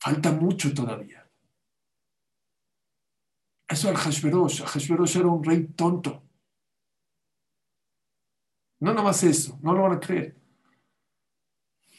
[0.00, 1.19] Falta mucho todavía.
[3.70, 4.64] Eso al Hashverosh.
[4.64, 6.24] Hashverosh era un rey tonto.
[8.80, 10.36] No nomás eso, no lo van a creer.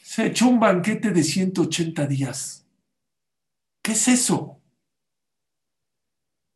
[0.02, 2.66] Se echó un banquete de 180 días.
[3.80, 4.60] ¿Qué es eso?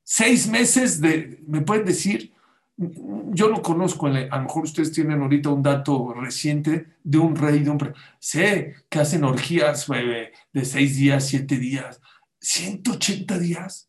[0.04, 2.34] Seis meses de, ¿me pueden decir?
[2.76, 7.60] Yo no conozco, a lo mejor ustedes tienen ahorita un dato reciente de un rey,
[7.60, 7.92] de un rey.
[8.18, 12.02] Sé que hacen orgías eh, de seis días, siete días,
[12.40, 13.85] 180 días.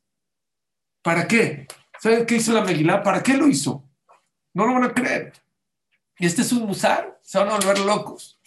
[1.08, 1.66] ¿Para qué?
[2.02, 3.02] ¿Saben qué hizo la Megilá?
[3.02, 3.90] ¿Para qué lo hizo?
[4.54, 5.32] No lo van a creer.
[6.20, 8.38] Y este es un musar, se van a volver locos.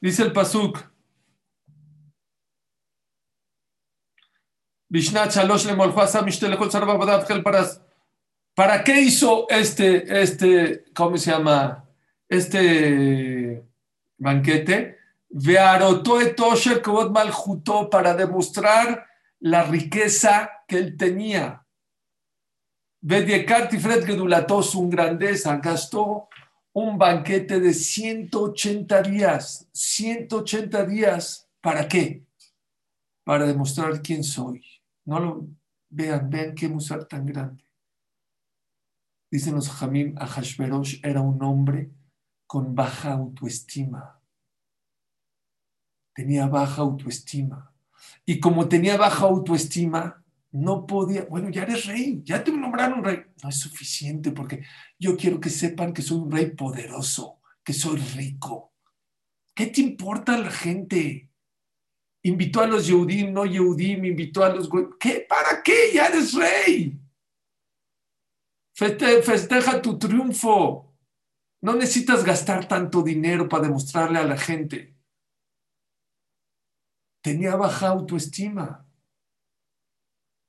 [0.00, 0.78] Dice el Pasuk.
[8.54, 11.89] ¿Para qué hizo este, este, cómo se llama,
[12.30, 13.66] este
[14.16, 14.96] banquete?
[17.90, 19.06] para demostrar
[19.40, 21.66] la riqueza que él tenía.
[23.78, 26.28] Fred Gedulato, su grandeza, gastó
[26.72, 29.68] un banquete de 180 días.
[29.72, 32.24] 180 días, ¿para qué?
[33.24, 34.64] Para demostrar quién soy.
[35.04, 35.48] No lo
[35.88, 37.64] vean, vean qué musar tan grande.
[39.30, 41.90] Dicen los Jamim, Ahashverosh era un hombre
[42.50, 44.20] con baja autoestima.
[46.12, 47.72] Tenía baja autoestima.
[48.26, 53.22] Y como tenía baja autoestima, no podía, bueno, ya eres rey, ya te nombraron rey.
[53.40, 54.64] No es suficiente porque
[54.98, 58.72] yo quiero que sepan que soy un rey poderoso, que soy rico.
[59.54, 61.30] ¿Qué te importa la gente?
[62.24, 64.68] Invitó a los Yehudim, no Yehudim, invitó a los...
[64.98, 65.24] ¿Qué?
[65.28, 65.92] ¿Para qué?
[65.94, 67.00] Ya eres rey.
[68.74, 70.89] Festeja tu triunfo.
[71.62, 74.96] No necesitas gastar tanto dinero para demostrarle a la gente.
[77.22, 78.86] Tenía baja autoestima.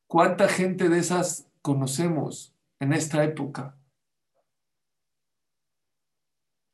[0.07, 3.77] ¿Cuánta gente de esas conocemos en esta época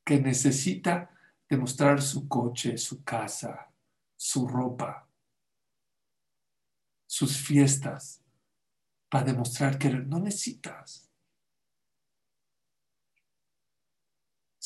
[0.04, 1.10] que necesita
[1.48, 3.72] demostrar su coche, su casa,
[4.16, 5.08] su ropa,
[7.06, 8.22] sus fiestas,
[9.10, 11.07] para demostrar que no necesitas?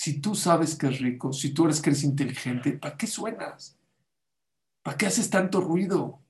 [0.02, 3.78] Si tú sabes que es rico, si tú eres que eres inteligente, ¿para qué suenas?
[4.82, 6.24] ¿Para qué haces tanto ruido?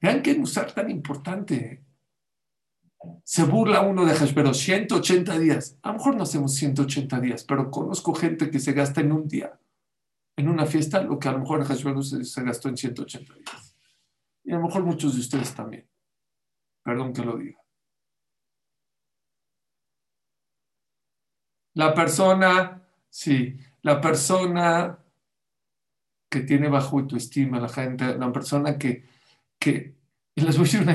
[0.00, 1.84] Vean qué usar tan importante.
[3.22, 5.78] Se burla uno de pero 180 días.
[5.82, 9.28] A lo mejor no hacemos 180 días, pero conozco gente que se gasta en un
[9.28, 9.56] día,
[10.34, 13.76] en una fiesta, lo que a lo mejor Hashverosh se gastó en 180 días.
[14.42, 15.88] Y a lo mejor muchos de ustedes también.
[16.82, 17.63] Perdón que lo diga.
[21.74, 24.98] La persona, sí, la persona
[26.30, 29.04] que tiene bajo autoestima, la gente, la persona que
[29.64, 29.96] que,
[30.34, 30.92] y les voy a decir una,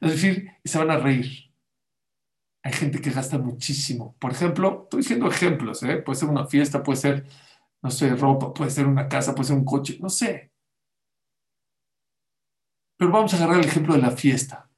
[0.00, 1.52] les decir, y se van a reír.
[2.64, 4.16] Hay gente que gasta muchísimo.
[4.20, 5.96] Por ejemplo, estoy diciendo ejemplos, ¿eh?
[5.96, 7.26] puede ser una fiesta, puede ser,
[7.82, 10.52] no sé, ropa, puede ser una casa, puede ser un coche, no sé.
[12.96, 14.70] Pero vamos a agarrar el ejemplo de la fiesta.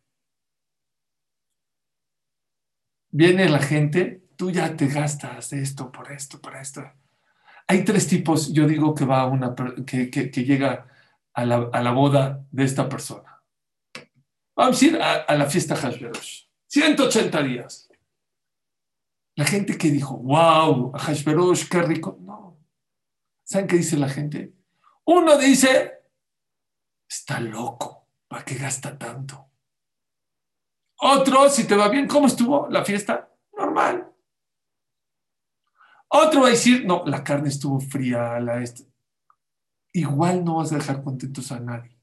[3.11, 6.83] Viene la gente, tú ya te gastas esto, por esto, por esto.
[7.67, 9.55] Hay tres tipos, yo digo que va una,
[9.87, 10.87] que, que, llega
[11.33, 13.43] a la, a la boda de esta persona.
[14.57, 16.45] Vamos a ir a, la fiesta Hashverosh.
[16.69, 17.91] 180 días.
[19.37, 22.19] La gente que dijo, wow, Hashverosh, qué rico.
[22.21, 22.59] No.
[23.43, 24.55] ¿Saben qué dice la gente?
[25.05, 26.03] Uno dice,
[27.09, 29.51] está loco, ¿para qué gasta tanto?
[31.01, 33.29] Otro, si te va bien, ¿cómo estuvo la fiesta?
[33.57, 34.14] Normal.
[36.17, 38.87] Otro va a decir, no, la carne estuvo fría, la este.
[39.93, 41.95] Igual no vas a dejar contentos a nadie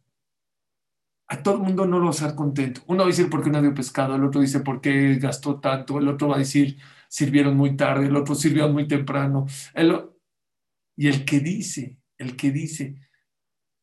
[1.31, 2.81] a todo el mundo no lo va a hacer contento.
[2.87, 5.61] Uno va a decir por qué no dio pescado, el otro dice por qué gastó
[5.61, 9.47] tanto, el otro va a decir sirvieron muy tarde, el otro sirvió muy temprano.
[10.97, 12.95] y el que dice, el que dice,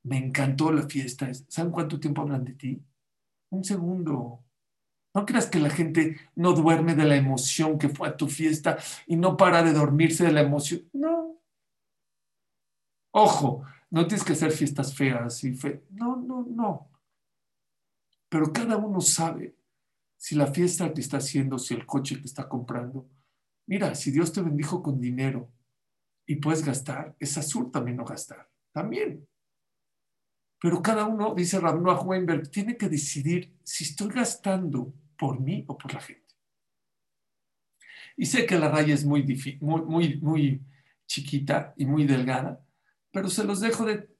[0.02, 2.82] me encantó la fiesta, ¿saben cuánto tiempo hablan de ti?
[3.50, 4.44] Un segundo.
[5.18, 8.78] No creas que la gente no duerme de la emoción que fue a tu fiesta
[9.04, 10.88] y no para de dormirse de la emoción.
[10.92, 11.40] No.
[13.11, 15.83] Ojo, no tienes que hacer fiestas feas y fe.
[15.90, 16.88] No, no, no.
[18.28, 19.57] Pero cada uno sabe
[20.16, 23.11] si la fiesta que está haciendo, si el coche que está comprando.
[23.66, 25.50] Mira, si Dios te bendijo con dinero
[26.26, 28.48] y puedes gastar, es azul también no gastar.
[28.70, 29.26] También.
[30.61, 35.76] Pero cada uno, dice Ramón Weinberg, tiene que decidir si estoy gastando por mí o
[35.76, 36.35] por la gente.
[38.16, 39.22] Y sé que la raya es muy,
[39.61, 40.62] muy, muy,
[41.07, 42.62] chiquita y muy delgada,
[43.11, 44.11] pero se los dejo de...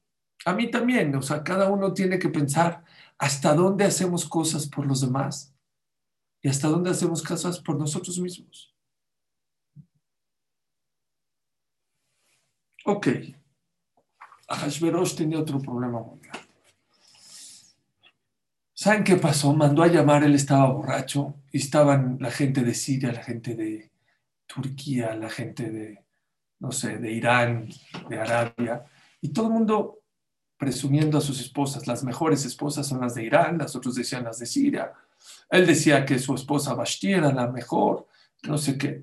[0.47, 2.83] A mí también, o sea, cada uno tiene que pensar
[3.19, 5.55] hasta dónde hacemos cosas por los demás
[6.41, 8.75] y hasta dónde hacemos cosas por nosotros mismos.
[12.87, 13.09] Ok.
[14.49, 16.48] Hashverosh tenía otro problema mundial.
[18.81, 19.53] ¿Saben qué pasó?
[19.55, 23.91] Mandó a llamar, él estaba borracho y estaban la gente de Siria, la gente de
[24.47, 26.05] Turquía, la gente de,
[26.61, 27.69] no sé, de Irán,
[28.09, 28.85] de Arabia,
[29.21, 29.99] y todo el mundo
[30.57, 31.89] presumiendo a sus esposas.
[31.89, 34.93] Las mejores esposas son las de Irán, las otras decían las de Siria.
[35.51, 38.07] Él decía que su esposa Bashti era la mejor,
[38.45, 39.03] no sé qué.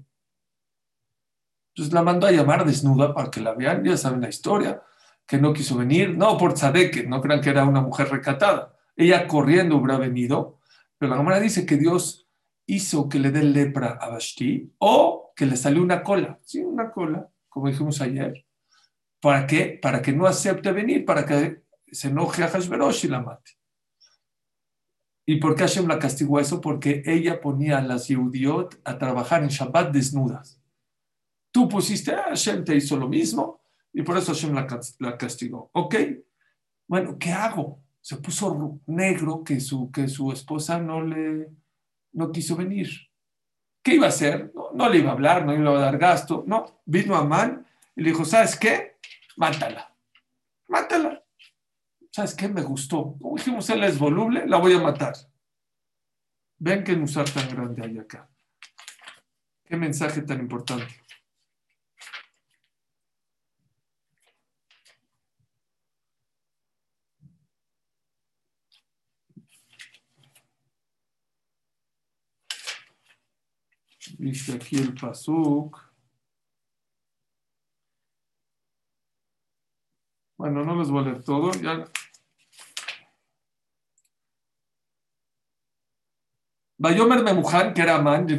[1.74, 4.82] Entonces la mandó a llamar desnuda para que la vean, ya saben la historia,
[5.26, 8.75] que no quiso venir, no por Tzadek, no crean que era una mujer recatada.
[8.96, 10.60] Ella corriendo hubiera venido,
[10.98, 12.28] pero la cámara dice que Dios
[12.66, 16.92] hizo que le dé lepra a Bashti o que le salió una cola, sí, una
[16.92, 18.46] cola, como dijimos ayer.
[19.20, 19.48] ¿Para?
[19.82, 23.52] Para que no acepte venir, para que se enoje a Hashverosh y la mate.
[25.26, 26.62] ¿Y por qué Hashem la castigó eso?
[26.62, 30.62] Porque ella ponía a las Yehudiot a trabajar en Shabbat desnudas.
[31.52, 35.72] Tú pusiste, ah, Hashem te hizo lo mismo y por eso Hashem la, castigó.
[35.74, 35.96] ¿Ok?
[36.88, 37.82] Bueno, ¿qué hago?
[38.06, 41.50] Se puso negro que su, que su esposa no le
[42.14, 42.88] no quiso venir.
[43.84, 44.54] ¿Qué iba a hacer?
[44.76, 46.44] No, le iba a hablar, no le iba a dar gasto.
[46.46, 47.66] No, vino a Man
[47.96, 49.00] y le dijo, ¿sabes qué?
[49.38, 49.92] Mátala.
[50.68, 51.24] Mátala.
[52.12, 52.48] ¿Sabes qué?
[52.48, 53.18] Me gustó.
[53.20, 55.16] Como dijimos, él es voluble, la voy a matar.
[56.60, 58.30] Ven qué musar tan grande hay acá.
[59.64, 60.94] Qué mensaje tan importante.
[74.18, 75.78] Dice aquí el Pasuk.
[80.38, 81.52] Bueno, no les voy a leer todo.
[81.52, 81.86] Ya.
[86.78, 88.36] Bayomer Memujan, que era Amán, lo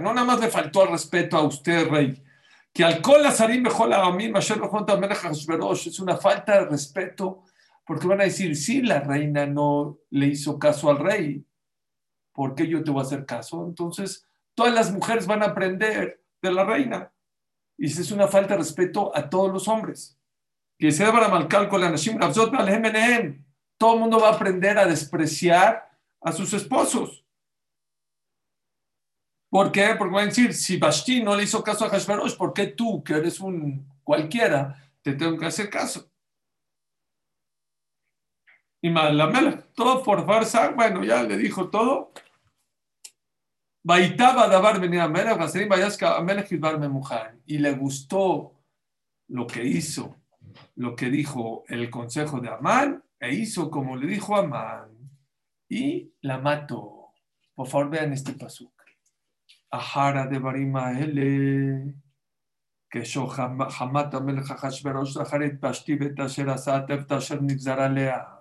[0.00, 2.22] no nada más le faltó al respeto a usted, rey,
[2.72, 4.30] que al kol azarim mejor a mí,
[5.90, 7.44] es una falta de respeto,
[7.86, 11.44] porque van a decir, sí, la reina no le hizo caso al rey,
[12.32, 13.64] ¿por qué yo te voy a hacer caso?
[13.66, 17.12] Entonces, todas las mujeres van a aprender de la reina.
[17.78, 20.18] Y es una falta de respeto a todos los hombres.
[20.78, 21.94] Que se para malcal con la
[23.78, 25.90] Todo el mundo va a aprender a despreciar
[26.20, 27.24] a sus esposos.
[29.50, 29.94] ¿Por qué?
[29.98, 33.02] Porque van a decir, si Bashti no le hizo caso a Hashverosh, ¿por qué tú,
[33.02, 36.09] que eres un cualquiera, te tengo que hacer caso?
[38.82, 42.12] Y Malamela, todo por farsa, bueno, ya le dijo todo.
[43.82, 45.10] Baitaba Dabar venía
[47.46, 48.54] y le gustó
[49.28, 50.16] lo que hizo,
[50.76, 54.90] lo que dijo el consejo de Amán, e hizo como le dijo Amán,
[55.68, 57.12] y la mató.
[57.54, 58.72] Por favor, vean este pasuk.
[59.70, 61.94] Ahara de Barima Ele,
[62.90, 68.39] que yo jamata melech hashverosh zaharet pashti betasher asatev tasher nigzaralea.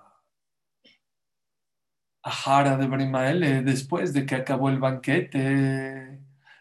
[2.30, 6.20] De Brimaele, después de que acabó el banquete,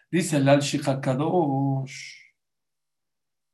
[0.09, 0.61] dice el al
[0.99, 2.15] Kadosh,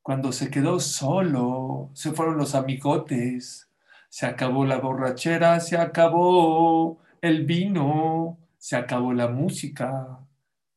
[0.02, 3.70] cuando se quedó solo, se fueron los amigotes,
[4.08, 10.20] se acabó la borrachera, se acabó el vino, se acabó la música,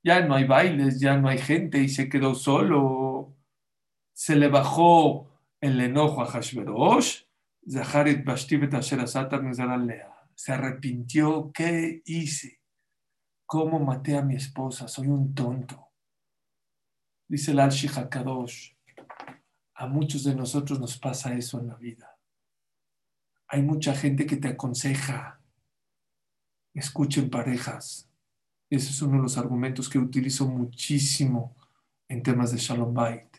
[0.02, 3.32] ya no hay bailes, ya no hay gente y se quedó solo.
[4.12, 5.28] Se le bajó
[5.60, 7.22] el enojo a Hashverosh,
[7.70, 9.52] Zaharit Bashtivet Asher Asatan
[9.86, 12.60] Lea se arrepintió, ¿qué hice?
[13.44, 14.86] ¿Cómo maté a mi esposa?
[14.86, 15.88] Soy un tonto.
[17.28, 18.72] Dice el al Hakadosh,
[19.74, 22.16] a muchos de nosotros nos pasa eso en la vida.
[23.48, 25.40] Hay mucha gente que te aconseja,
[26.72, 28.08] escuchen parejas.
[28.70, 31.56] Ese es uno de los argumentos que utilizo muchísimo
[32.06, 33.38] en temas de Shalom Bait.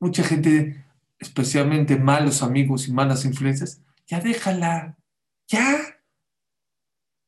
[0.00, 0.84] Mucha gente,
[1.20, 4.98] especialmente malos amigos y malas influencias, ya déjala,
[5.46, 5.91] ya,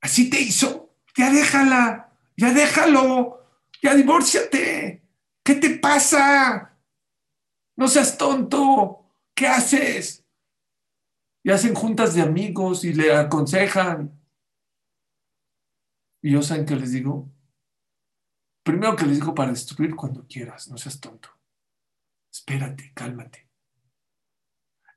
[0.04, 3.42] así te hizo, ya déjala, ya déjalo,
[3.82, 5.02] ya divórciate.
[5.42, 6.78] ¿Qué te pasa?
[7.76, 10.26] No seas tonto, ¿qué haces?
[11.42, 14.20] Y hacen juntas de amigos y le aconsejan.
[16.22, 17.30] Y yo saben que les digo,
[18.62, 21.30] primero que les digo para destruir cuando quieras, no seas tonto.
[22.30, 23.48] Espérate, cálmate.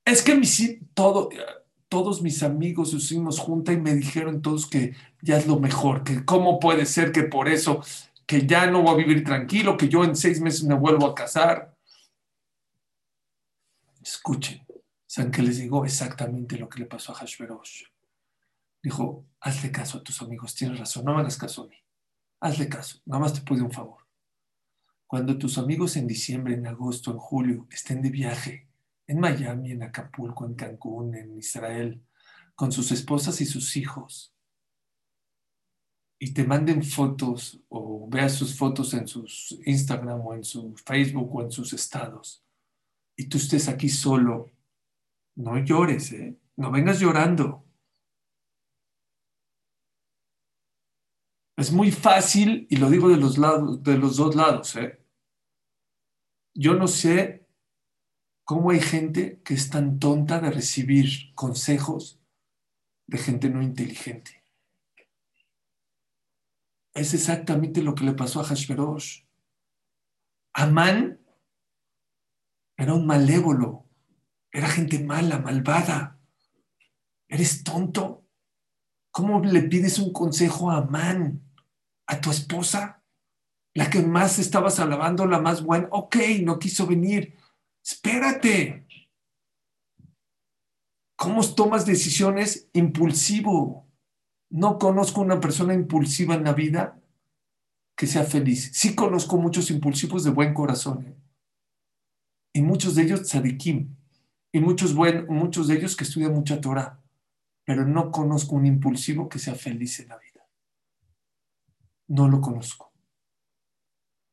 [0.04, 0.48] Es que mi
[0.94, 1.30] todo,
[1.90, 6.26] todos mis amigos hicimos junta y me dijeron todos que ya es lo mejor, que
[6.26, 7.82] cómo puede ser que por eso,
[8.26, 11.16] que ya no voy a vivir tranquilo, que yo en seis meses me vuelvo a
[11.16, 11.76] casar.
[14.02, 14.66] Escuchen,
[15.06, 15.86] ¿saben qué les digo?
[15.86, 17.84] Exactamente lo que le pasó a Hashverosh.
[18.84, 21.76] Dijo, hazle caso a tus amigos, tienes razón, no me hagas caso a mí.
[22.42, 24.06] Hazle caso, nada más te pido un favor.
[25.08, 28.67] Cuando tus amigos en diciembre, en agosto, en julio estén de viaje
[29.08, 32.04] en Miami, en Acapulco, en Cancún, en Israel,
[32.56, 34.34] con sus esposas y sus hijos,
[36.20, 41.36] y te manden fotos o veas sus fotos en sus Instagram o en su Facebook
[41.36, 42.44] o en sus estados,
[43.16, 44.52] y tú estés aquí solo,
[45.36, 46.38] no llores, ¿eh?
[46.56, 47.64] no vengas llorando.
[51.56, 55.04] Es muy fácil, y lo digo de los, lados, de dos lados, ¿eh?
[56.54, 57.47] yo no sé
[58.48, 62.22] ¿Cómo hay gente que es tan tonta de recibir consejos
[63.06, 64.42] de gente no inteligente?
[66.94, 69.26] Es exactamente lo que le pasó a Hashverosh.
[70.54, 71.20] Amán
[72.78, 73.84] era un malévolo,
[74.50, 76.18] era gente mala, malvada.
[77.28, 78.30] ¿Eres tonto?
[79.12, 81.42] ¿Cómo le pides un consejo a Amán,
[82.06, 83.04] a tu esposa?
[83.74, 85.90] La que más estabas alabando, la más buena.
[85.92, 87.36] Ok, no quiso venir
[87.90, 88.86] Espérate.
[91.16, 93.88] ¿Cómo tomas decisiones impulsivo?
[94.50, 97.02] No conozco una persona impulsiva en la vida
[97.96, 98.72] que sea feliz.
[98.74, 101.06] Sí conozco muchos impulsivos de buen corazón.
[101.06, 101.16] ¿eh?
[102.52, 103.96] Y muchos de ellos tzadikim.
[104.52, 107.02] Y muchos, buen, muchos de ellos que estudian mucha Torah.
[107.64, 110.46] Pero no conozco un impulsivo que sea feliz en la vida.
[112.10, 112.92] No lo conozco.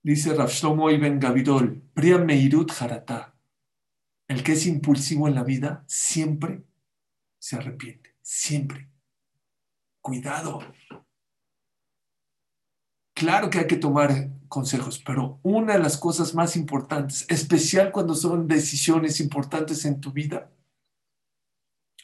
[0.02, 3.33] Dice Rav Shlomo Ibn Gavidol, Priya Meirut Haratá
[4.28, 6.64] el que es impulsivo en la vida siempre
[7.38, 8.88] se arrepiente, siempre.
[10.00, 10.60] Cuidado.
[13.14, 18.14] Claro que hay que tomar consejos, pero una de las cosas más importantes, especial cuando
[18.14, 20.50] son decisiones importantes en tu vida,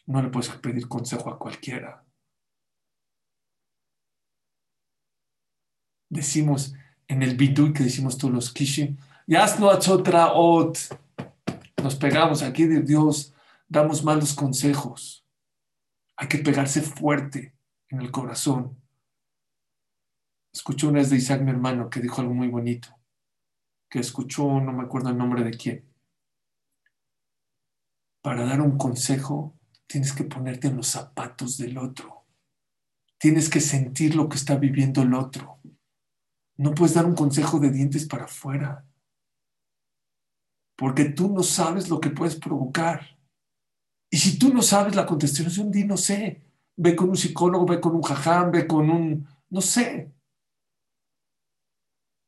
[0.07, 2.05] no le puedes pedir consejo a cualquiera.
[6.09, 6.75] Decimos
[7.07, 8.97] en el bidui que decimos todos los kishim,
[9.27, 10.79] yasno otra ot
[11.83, 13.35] nos pegamos aquí de Dios,
[13.69, 15.27] damos malos consejos.
[16.17, 17.57] Hay que pegarse fuerte
[17.89, 18.81] en el corazón.
[20.53, 22.89] Escuché una vez de Isaac, mi hermano, que dijo algo muy bonito,
[23.89, 25.89] que escuchó, no me acuerdo el nombre de quién.
[28.23, 32.27] Para dar un consejo, tienes que ponerte en los zapatos del otro.
[33.19, 35.61] Tienes que sentir lo que está viviendo el otro.
[36.57, 38.90] No puedes dar un consejo de dientes para afuera
[40.81, 43.07] porque tú no sabes lo que puedes provocar.
[44.11, 46.41] Y si tú no sabes la contestación, di no sé.
[46.75, 50.11] Ve con un psicólogo, ve con un jajam, ve con un, no sé.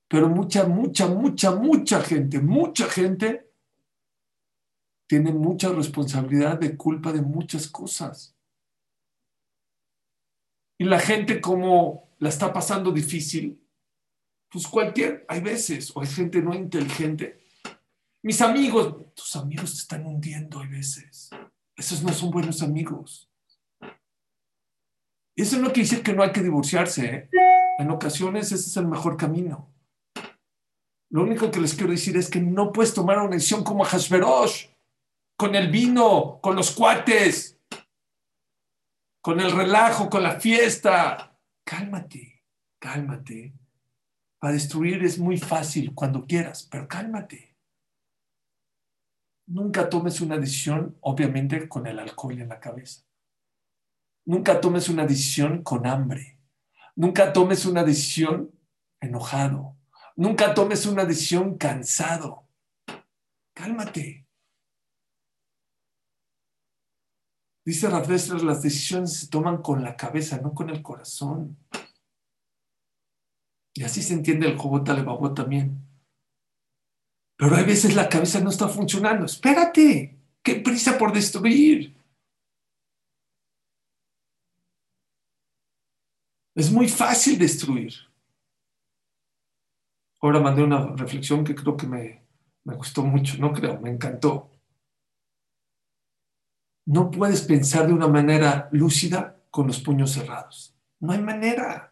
[0.07, 3.51] Pero mucha, mucha, mucha, mucha gente, mucha gente
[5.09, 8.37] tiene mucha responsabilidad de culpa de muchas cosas.
[10.79, 13.67] Y la gente como la está pasando difícil,
[14.51, 17.42] pues cualquier, hay veces, o hay gente no inteligente
[18.23, 21.31] mis amigos, tus amigos te están hundiendo a veces.
[21.77, 23.29] Esos no son buenos amigos.
[25.35, 27.07] Eso no quiere decir que no hay que divorciarse.
[27.07, 27.31] ¿eh?
[27.79, 29.73] En ocasiones ese es el mejor camino.
[31.11, 34.69] Lo único que les quiero decir es que no puedes tomar una decisión como Hashverosh,
[35.37, 37.59] con el vino, con los cuates,
[39.21, 41.39] con el relajo, con la fiesta.
[41.65, 42.45] Cálmate,
[42.79, 43.55] cálmate.
[44.39, 47.52] Para destruir es muy fácil cuando quieras, pero cálmate.
[49.47, 53.03] Nunca tomes una decisión, obviamente, con el alcohol en la cabeza.
[54.25, 56.39] Nunca tomes una decisión con hambre.
[56.95, 58.53] Nunca tomes una decisión
[59.01, 59.77] enojado.
[60.17, 62.47] Nunca tomes una decisión cansado.
[63.55, 64.27] Cálmate.
[67.65, 71.57] Dice Rafestras, las decisiones se toman con la cabeza, no con el corazón.
[73.75, 75.92] Y así se entiende el Jobot también.
[77.43, 79.25] Pero a veces la cabeza no está funcionando.
[79.27, 81.93] Espérate, qué prisa por destruir.
[86.55, 87.95] Es muy fácil destruir.
[90.21, 92.23] Ahora mandé una reflexión que creo que me,
[92.63, 94.49] me gustó mucho, no creo, me encantó.
[96.87, 100.77] No puedes pensar de una manera lúcida con los puños cerrados.
[101.01, 101.92] No hay manera.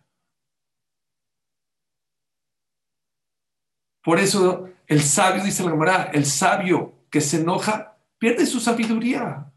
[4.02, 9.52] Por eso el sabio, dice la Gemara, el sabio que se enoja pierde su sabiduría.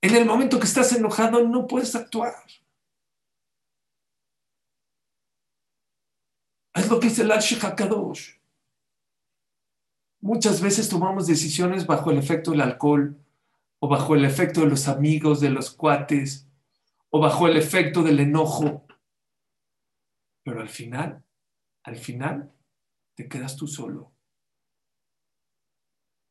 [0.00, 2.34] En el momento que estás enojado no puedes actuar.
[6.74, 8.38] Es lo que dice el al Hakadosh.
[10.20, 13.16] Muchas veces tomamos decisiones bajo el efecto del alcohol
[13.80, 16.48] o bajo el efecto de los amigos, de los cuates
[17.10, 18.86] o bajo el efecto del enojo.
[20.44, 21.24] Pero al final,
[21.82, 22.52] al final,
[23.18, 24.12] te quedas tú solo.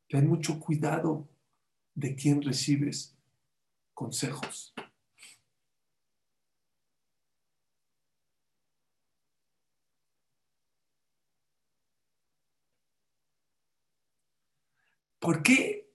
[0.08, 1.28] Ten mucho cuidado
[1.94, 3.14] de quién recibes
[3.92, 4.72] consejos.
[15.18, 15.90] ¿Por qué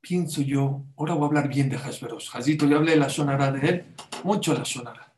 [0.00, 0.86] pienso yo?
[0.96, 2.30] Ahora voy a hablar bien de Hashverosh.
[2.34, 5.12] Hazito, ya hablé de la sonara de él, mucho la sonara.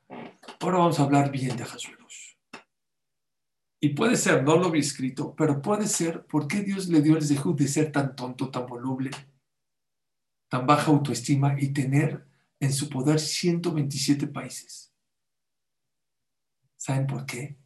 [0.58, 1.99] Ahora vamos a hablar bien de Hashverosh.
[3.82, 7.16] Y puede ser, no lo vi escrito, pero puede ser, ¿por qué Dios le dio
[7.16, 9.10] el zehut de ser tan tonto, tan voluble,
[10.48, 12.26] tan baja autoestima y tener
[12.60, 14.92] en su poder 127 países?
[16.76, 17.56] ¿Saben por qué?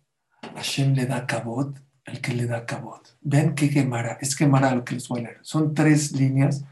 [0.54, 3.16] Hashem le da cabot el que le da cabot.
[3.20, 5.38] Vean qué Gemara, es Gemara lo que les voy a leer.
[5.42, 6.64] Son tres líneas,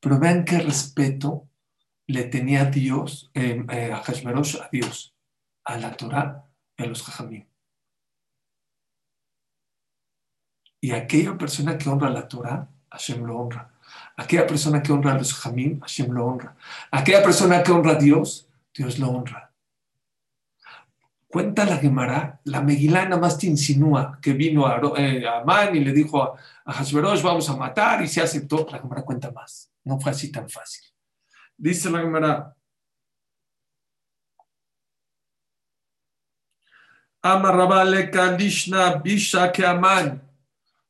[0.00, 1.48] pero vean qué respeto
[2.06, 5.14] le tenía Dios, eh, eh, a Hashmerosh, a Dios,
[5.64, 7.44] a la Torah y a los Jajamim.
[10.80, 13.70] Y aquella persona que honra la Torah, Hashem lo honra.
[14.16, 16.56] Aquella persona que honra a los Jajamim, Hashem lo honra.
[16.90, 19.52] Aquella persona que honra a Dios, Dios lo honra.
[21.26, 25.80] Cuenta la Gemara, la Megilá nada más te insinúa que vino a, eh, Amán y
[25.80, 26.84] le dijo a, a
[27.22, 28.66] vamos a matar y se aceptó.
[28.70, 29.70] La Gemara cuenta más.
[29.84, 30.84] No fue así tan fácil.
[31.56, 32.54] Dice la Gemara.
[37.20, 40.27] Amarrabale Kandishna Bisha que Amán.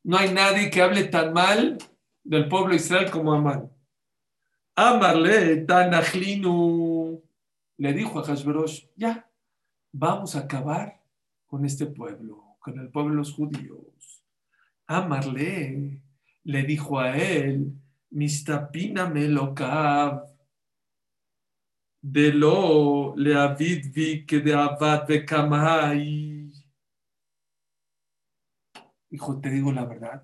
[0.09, 1.77] No hay nadie que hable tan mal
[2.25, 3.71] del pueblo Israel como Amán.
[4.75, 7.23] Amarle Tanachlinu.
[7.77, 9.31] Le dijo a Hashverosh, ya,
[9.93, 10.99] vamos a acabar
[11.45, 14.25] con este pueblo, con el pueblo de los judíos.
[14.87, 16.01] Amarle
[16.43, 17.75] le dijo a él,
[18.09, 20.25] Mistapina melokav,
[22.01, 26.38] de lo le avid vi que de abad de kamai.
[29.11, 30.23] Hijo, te digo la verdad,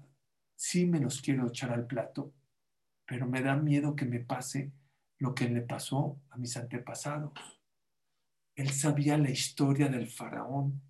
[0.55, 2.35] sí me los quiero echar al plato,
[3.07, 4.73] pero me da miedo que me pase
[5.19, 7.33] lo que le pasó a mis antepasados.
[8.57, 10.81] Él sabía la historia del faraón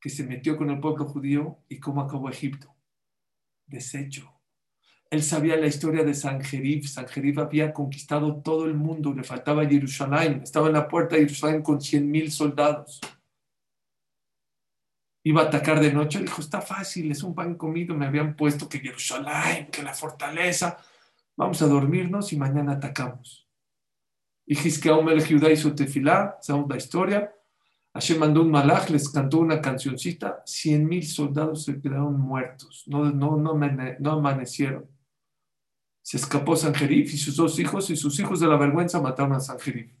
[0.00, 2.74] que se metió con el pueblo judío y cómo acabó Egipto.
[3.66, 4.40] Deshecho.
[5.10, 6.86] Él sabía la historia de Sanjerib.
[6.86, 10.40] Sanjerib había conquistado todo el mundo, le faltaba Jerusalén.
[10.42, 13.00] Estaba en la puerta de Jerusalén con 100 mil soldados.
[15.22, 16.20] Iba a atacar de noche.
[16.20, 17.94] Dijo: Está fácil, es un pan comido.
[17.94, 20.78] Me habían puesto que Jerusalén, que la fortaleza.
[21.36, 23.48] Vamos a dormirnos y mañana atacamos.
[24.46, 27.32] Y Hiskeau Melech Judá hizo tefilá, sabemos la historia.
[27.94, 33.04] Hashem mandó un malach, les cantó una cancioncita, cien mil soldados se quedaron muertos, no,
[33.10, 34.88] no, no, amanecieron.
[36.02, 39.40] Se escapó Sanjerif y sus dos hijos, y sus hijos de la vergüenza mataron a
[39.40, 39.92] Sanjerif.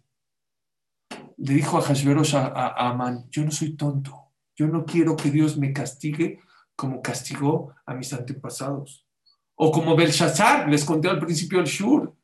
[1.36, 4.29] Le dijo a Hashverosh a, Amán, yo no soy tonto,
[4.60, 6.38] yo no quiero que Dios me castigue
[6.76, 9.06] como castigó a mis antepasados.
[9.54, 12.14] O como Belshazzar, les conté al principio del Shur.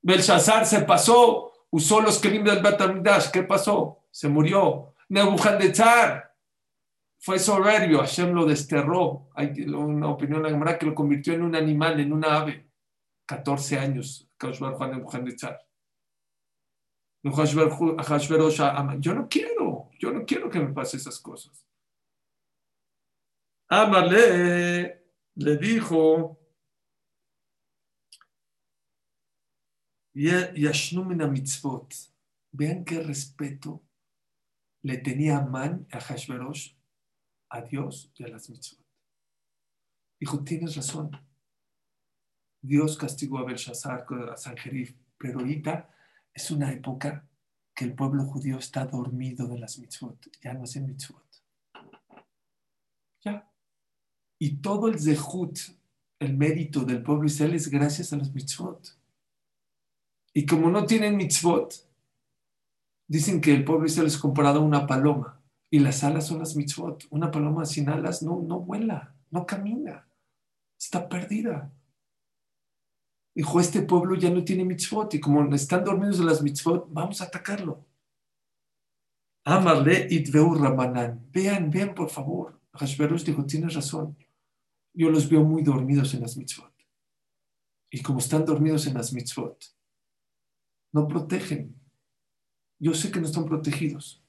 [0.00, 3.30] Belshazzar se pasó usó los kelim del Batamidash.
[3.30, 4.06] ¿Qué pasó?
[4.10, 4.94] Se murió.
[5.10, 6.34] Nebuchadnezzar
[7.18, 9.28] fue soberbio, Hashem lo desterró.
[9.34, 12.70] Hay una opinión la que lo convirtió en un animal, en una ave.
[13.26, 14.26] 14 años.
[19.00, 21.63] Yo no quiero, yo no quiero que me pase esas cosas.
[23.68, 25.04] Amale
[25.36, 26.38] le dijo,
[30.14, 31.94] Yashnumina mitzvot.
[32.52, 33.82] Vean qué respeto
[34.82, 36.76] le tenía Amán a Hashverosh,
[37.50, 38.84] a Dios y a las mitzvot.
[40.20, 41.10] Dijo, tienes razón.
[42.62, 45.90] Dios castigó a Belshazzar, a Sanjerif, pero ahorita
[46.32, 47.28] es una época
[47.74, 50.30] que el pueblo judío está dormido de las mitzvot.
[50.40, 51.24] Ya no hace mitzvot.
[53.24, 53.53] Ya.
[54.44, 55.58] Y todo el zehut,
[56.18, 58.94] el mérito del pueblo israelí es gracias a las mitzvot.
[60.34, 61.72] Y como no tienen mitzvot,
[63.08, 65.40] dicen que el pueblo Israel es comparado a una paloma.
[65.70, 67.06] Y las alas son las mitzvot.
[67.08, 70.06] Una paloma sin alas no, no vuela, no camina.
[70.78, 71.72] Está perdida.
[73.34, 75.14] Dijo, este pueblo ya no tiene mitzvot.
[75.14, 77.86] Y como están dormidos de las mitzvot, vamos a atacarlo.
[79.46, 81.30] Amarle itveu ramanan.
[81.32, 82.60] Vean, vean por favor.
[82.74, 84.14] Hashverosh dijo, tienes razón.
[84.94, 86.72] Yo los veo muy dormidos en las mitzvot.
[87.90, 89.64] Y como están dormidos en las mitzvot,
[90.92, 91.74] no protegen.
[92.78, 94.24] Yo sé que no están protegidos.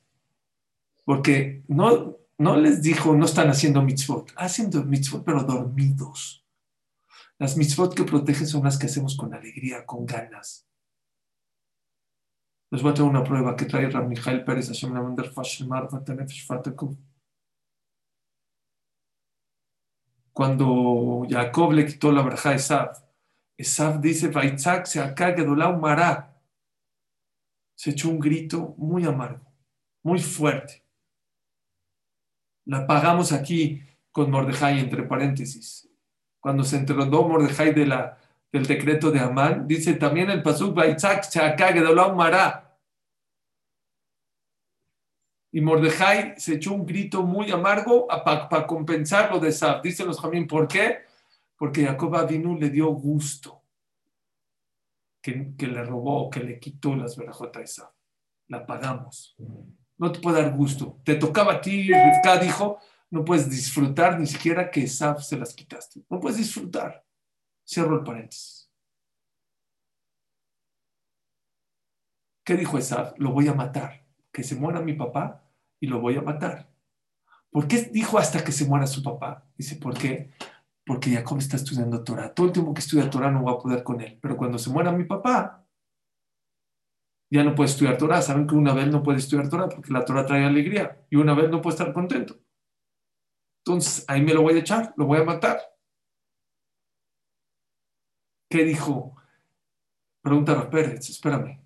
[1.04, 4.32] Porque no, no les dijo, no están haciendo mitzvot.
[4.36, 6.46] Hacen mitzvot, pero dormidos.
[7.38, 10.68] Las mitzvot que protegen son las que hacemos con alegría, con ganas.
[12.72, 14.70] Les voy a traer una prueba que trae Ram Mijael Pérez,
[20.36, 22.92] Cuando Jacob le quitó la braja a Esav,
[23.58, 25.34] Esav dice, Vaitzak se acá
[25.80, 26.38] Mará.
[27.74, 29.50] Se echó un grito muy amargo,
[30.04, 30.84] muy fuerte.
[32.66, 33.82] La pagamos aquí
[34.12, 35.90] con Mordejai, entre paréntesis.
[36.42, 38.18] Cuando se enterró Mordejai de la,
[38.52, 41.74] del decreto de Amán, dice también el Pasuk, Vaitzak se acá
[42.14, 42.65] Mará.
[45.56, 49.82] Y Mordejai se echó un grito muy amargo para compensar lo de Sab.
[49.82, 51.06] Dicen los Jamín, ¿por qué?
[51.58, 53.64] Porque Jacob Avinu le dio gusto
[55.22, 57.94] que, le robó, que le quitó las verajotas a Sab.
[58.50, 59.38] La pagamos.
[59.98, 61.00] No te puede dar gusto.
[61.06, 62.80] Te tocaba a ti, Rivka dijo,
[63.10, 66.02] no puedes disfrutar ni siquiera que Sab se las quitaste.
[66.10, 67.06] No puedes disfrutar.
[67.66, 68.70] Cierro el paréntesis.
[72.44, 73.14] ¿Qué dijo Esaf?
[73.20, 74.06] Lo voy a matar.
[74.34, 75.44] Que se muera mi papá
[75.80, 76.70] y lo voy a matar.
[77.52, 79.46] ¿Por qué dijo hasta que se muera su papá?
[79.58, 80.32] Dice, ¿por qué?
[80.86, 82.34] Porque Jacob está estudiando Torah.
[82.34, 84.20] Todo el tiempo que estudia Torah no va a poder con él.
[84.22, 85.66] Pero cuando se muera mi papá,
[87.32, 88.22] ya no puede estudiar Torah.
[88.22, 91.34] Saben que una vez no puede estudiar Torah porque la Torah trae alegría y una
[91.34, 92.38] vez no puede estar contento.
[93.66, 95.60] Entonces, ahí me lo voy a echar, lo voy a matar.
[98.50, 99.16] ¿Qué dijo?
[100.22, 101.62] Pregunta a Pérez, espérame.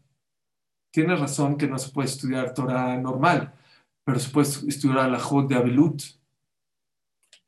[0.92, 3.54] Tienes razón que no se puede estudiar Torah normal,
[4.10, 6.02] pero se puede estudiar la Jod de Abelut,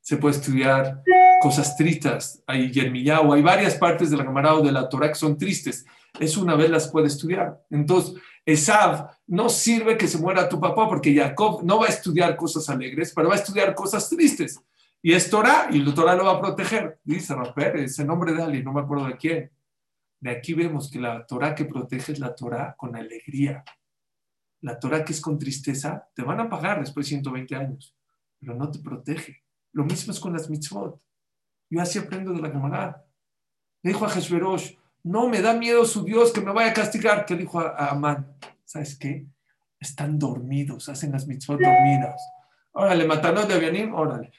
[0.00, 1.02] se puede estudiar
[1.40, 5.16] cosas tristes, hay Yermillao, hay varias partes de la Gemara o de la Torah que
[5.16, 5.84] son tristes.
[6.20, 7.60] Es una vez las puede estudiar.
[7.68, 8.14] Entonces,
[8.46, 12.68] Esav, no sirve que se muera tu papá porque Jacob no va a estudiar cosas
[12.68, 14.60] alegres, pero va a estudiar cosas tristes.
[15.02, 17.00] Y es Torah, y la Torah lo va a proteger.
[17.02, 19.50] Dice Raper, ese nombre de alguien, no me acuerdo de quién.
[20.20, 23.64] De aquí vemos que la Torah que protege es la Torah con alegría
[24.62, 27.94] la Torah que es con tristeza, te van a pagar después de 120 años,
[28.38, 29.42] pero no te protege.
[29.72, 31.00] Lo mismo es con las mitzvot.
[31.68, 33.04] Yo así aprendo de la Gemara.
[33.82, 37.26] Le dijo a Jesús, no me da miedo su Dios que me vaya a castigar.
[37.26, 38.36] ¿Qué dijo a, Amán?
[38.64, 39.26] ¿Sabes qué?
[39.80, 42.22] Están dormidos, hacen las mitzvot dormidas.
[42.72, 44.32] Órale, matanos de Avianim, órale.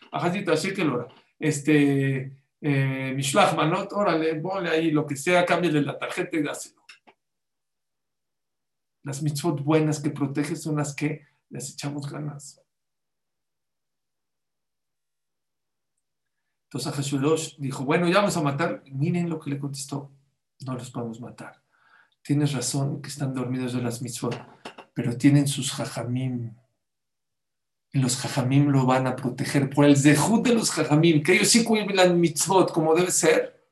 [0.74, 1.08] Que lo hora.
[1.38, 6.83] Este, eh, Mishlach Manot, órale, ponle ahí lo que sea, cámbiale la tarjeta y dáselo.
[9.04, 12.62] Las mitzvot buenas que protege son las que les echamos ganas.
[16.66, 18.82] Entonces a Jesús dijo, bueno, ya vamos a matar.
[18.92, 20.12] Miren lo que le contestó,
[20.66, 21.62] no los podemos matar.
[22.24, 24.36] Tienes razón que están dormidos de las mitzvot,
[24.94, 26.56] pero tienen sus jajamim.
[27.92, 31.50] Y los jajamim lo van a proteger por el zehut de los jajamim, que ellos
[31.50, 33.70] sí cumplen mitzvot como debe ser.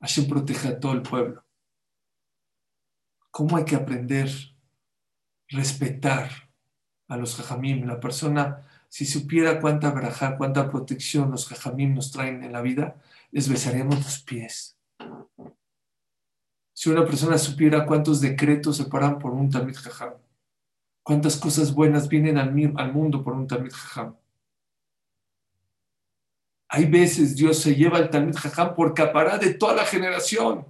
[0.00, 1.44] Hashem protege a todo el pueblo
[3.30, 4.30] cómo hay que aprender,
[5.48, 6.30] respetar
[7.08, 7.86] a los jajamim.
[7.86, 12.96] La persona, si supiera cuánta verajá, cuánta protección los jajamim nos traen en la vida,
[13.30, 14.76] les besaríamos los pies.
[16.72, 20.14] Si una persona supiera cuántos decretos se paran por un tamid jajam,
[21.02, 24.16] cuántas cosas buenas vienen al, mundo por un tamid jajam.
[26.68, 30.64] Hay veces Dios se lleva al tamid jajam por capará de toda la generación.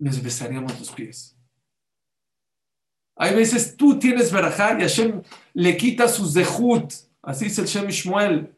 [0.00, 1.36] Les besaríamos los pies.
[3.16, 5.22] Hay veces tú tienes verajá y Hashem
[5.52, 6.92] le quita sus dejut,
[7.22, 8.56] así dice el Shem Ishmael.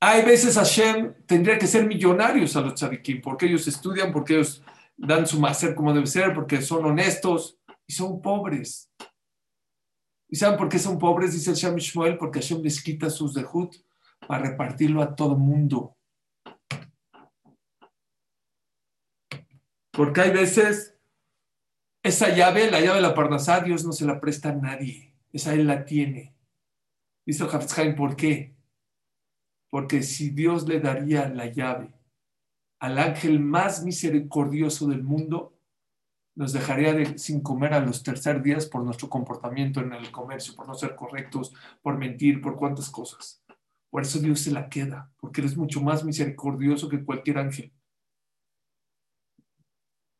[0.00, 4.62] Hay veces Hashem tendría que ser millonarios a los tzadikim, porque ellos estudian, porque ellos
[4.96, 8.92] dan su máster como debe ser, porque son honestos y son pobres.
[10.28, 11.32] ¿Y saben por qué son pobres?
[11.32, 13.74] Dice el Shem Ishmael, porque Hashem les quita sus dejut
[14.26, 15.97] para repartirlo a todo mundo.
[19.98, 20.96] Porque hay veces
[22.04, 25.12] esa llave, la llave de la Parnasá, Dios no se la presta a nadie.
[25.32, 26.36] Esa él la tiene.
[27.26, 28.54] Dice Hafizhaim, ¿por qué?
[29.68, 31.92] Porque si Dios le daría la llave
[32.78, 35.58] al ángel más misericordioso del mundo,
[36.36, 40.68] nos dejaría sin comer a los tercer días por nuestro comportamiento en el comercio, por
[40.68, 43.42] no ser correctos, por mentir, por cuantas cosas.
[43.90, 47.72] Por eso Dios se la queda, porque Él es mucho más misericordioso que cualquier ángel.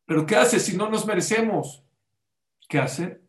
[0.09, 1.83] Pero ¿qué hace si no nos merecemos?
[2.67, 3.21] ¿Qué hace?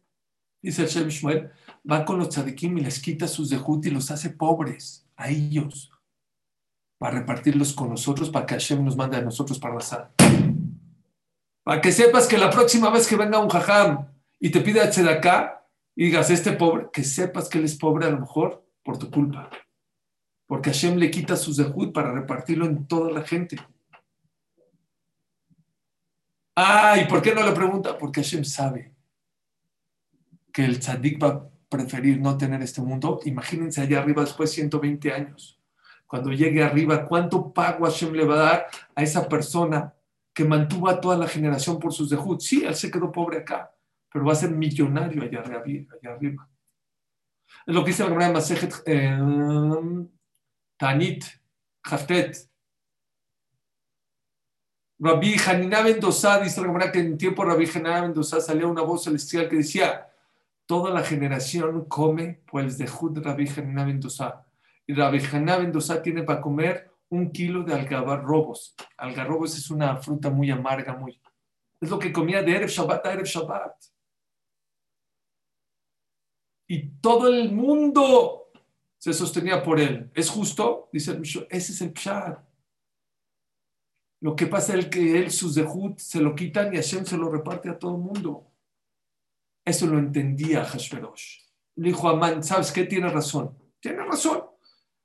[0.63, 1.51] Dice el Shem Ishmael,
[1.89, 5.93] va con los tzadikim y les quita sus dejut y los hace pobres a ellos
[6.97, 10.11] para repartirlos con nosotros, para que Hashem nos mande a nosotros para sal.
[11.63, 14.09] Para que sepas que la próxima vez que venga un jajam
[14.39, 18.11] y te pida acá y digas, este pobre, que sepas que él es pobre a
[18.11, 19.51] lo mejor por tu culpa.
[20.47, 23.59] Porque Hashem le quita sus zehut para repartirlo en toda la gente.
[26.57, 27.97] Ah, ¿y por qué no le pregunta?
[27.97, 28.95] Porque Hashem sabe
[30.53, 33.21] que el tzadik va a preferir no tener este mundo.
[33.25, 35.61] Imagínense allá arriba después de 120 años.
[36.07, 39.95] Cuando llegue arriba, ¿cuánto pago Hashem le va a dar a esa persona
[40.35, 42.41] que mantuvo a toda la generación por sus dejud?
[42.41, 43.73] Sí, él se quedó pobre acá,
[44.13, 46.49] pero va a ser millonario allá, arriba.
[47.65, 49.19] Es lo que dice la Gemara de Masejet eh,
[50.77, 51.25] Tanit,
[51.85, 52.50] Haftet.
[55.03, 59.05] Rabbi Hanina Mendoza, dice la que en tiempo de Rabbi Hanina Mendoza salía una voz
[59.05, 60.13] celestial que decía,
[60.67, 64.45] toda la generación come pues de Jud Rabbi Hanina Mendoza.
[64.87, 68.75] Y Rabbi Hanina Mendoza tiene para comer un kilo de algarrobos.
[68.99, 71.19] Algarrobos es una fruta muy amarga, muy...
[71.81, 73.75] Es lo que comía de Erev Shabbat a Erev Shabbat.
[76.69, 78.51] Y todo el mundo
[78.99, 80.11] se sostenía por él.
[80.15, 80.91] ¿Es justo?
[80.93, 82.50] Dice el ese es el pshar.
[84.21, 87.31] Lo que pasa es que él, sus dejud, se lo quitan y Hashem se lo
[87.31, 88.47] reparte a todo el mundo.
[89.65, 91.39] Eso lo entendía Hashverosh.
[91.77, 92.85] Le dijo a Amán, ¿sabes qué?
[92.85, 93.57] Tiene razón.
[93.81, 94.43] Tiene razón.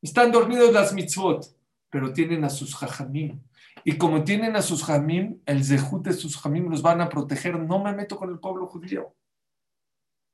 [0.01, 1.45] Están dormidos las mitzvot,
[1.89, 3.41] pero tienen a sus jajamim.
[3.85, 7.57] Y como tienen a sus jamim, el zehut de sus jamim los van a proteger.
[7.57, 9.15] No me meto con el pueblo judío.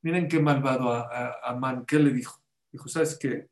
[0.01, 1.07] Miren qué malvado
[1.43, 1.85] Amán.
[1.85, 2.41] ¿Qué le dijo?
[2.71, 3.50] Dijo, ¿sabes qué?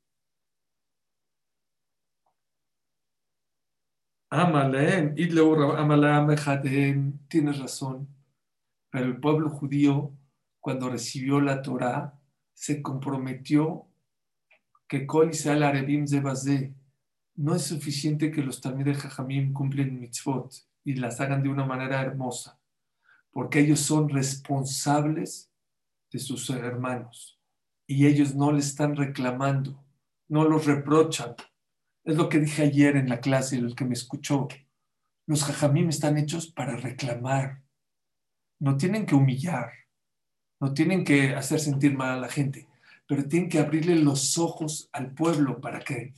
[4.30, 5.16] Amaleem,
[7.28, 8.08] tienes razón.
[8.92, 10.14] Pero el pueblo judío,
[10.60, 12.20] cuando recibió la Torah,
[12.54, 13.88] se comprometió
[14.88, 16.74] que Kol Israel Arevim Zebazé
[17.36, 20.54] no es suficiente que los de Jajamim cumplen mitzvot
[20.84, 22.60] y las hagan de una manera hermosa,
[23.32, 25.50] porque ellos son responsables
[26.12, 27.40] de sus hermanos
[27.88, 29.84] y ellos no le están reclamando,
[30.28, 31.36] no los reprochan,
[32.04, 34.48] es lo que dije ayer en la clase, el que me escuchó.
[35.28, 37.62] Los jajamim están hechos para reclamar.
[38.60, 39.72] No tienen que humillar.
[40.60, 42.68] No tienen que hacer sentir mal a la gente.
[43.08, 46.14] Pero tienen que abrirle los ojos al pueblo para que,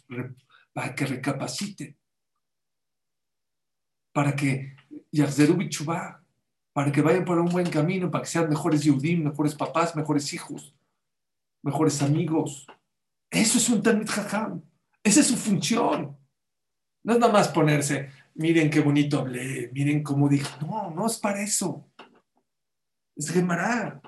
[0.73, 1.97] para que recapaciten.
[4.13, 4.75] Para que
[6.73, 10.33] para que vayan por un buen camino, para que sean mejores Yudim, mejores papás, mejores
[10.33, 10.73] hijos,
[11.63, 12.65] mejores amigos.
[13.29, 14.61] Eso es un Talmud Jajam.
[15.03, 16.17] Esa es su función.
[17.03, 20.47] No es nada más ponerse, miren qué bonito hablé, miren cómo dije.
[20.61, 21.87] No, no es para eso.
[23.15, 24.01] Es Gemara.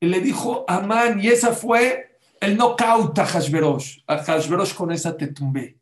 [0.00, 4.02] Él le dijo Amán y esa fue el knockout a Hashverosh.
[4.06, 5.78] A Hashverosh con esa te tumbé.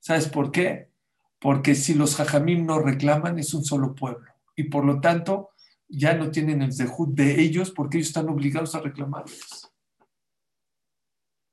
[0.00, 0.90] ¿Sabes por qué?
[1.38, 4.26] Porque si los Jajamim no reclaman, es un solo pueblo.
[4.56, 5.50] Y por lo tanto,
[5.88, 9.71] ya no tienen el zehut de ellos porque ellos están obligados a reclamarles.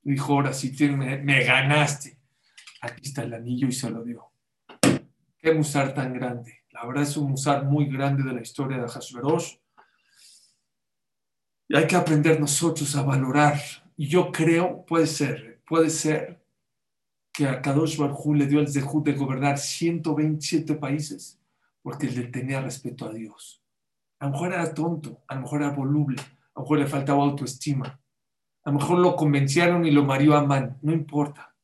[0.02, 2.16] Dijo, ahora sí, me, ganaste.
[2.82, 4.32] Aquí está el anillo y se lo dio.
[5.38, 6.60] Qué musar tan grande.
[6.70, 9.56] La verdad es un musar muy grande de la historia de Hashverosh.
[11.68, 13.60] Y hay que aprender nosotros a valorar.
[13.96, 16.42] Y yo creo, puede ser, puede ser
[17.32, 21.38] que a Kadosh Barjú le dio el zehut de gobernar 127 países
[21.82, 23.62] porque le tenía respeto a Dios.
[24.18, 27.22] A lo mejor era tonto, a lo mejor era voluble, a lo mejor le faltaba
[27.22, 27.99] autoestima,
[28.64, 31.54] a lo mejor lo convencieron y lo marió a man, no importa.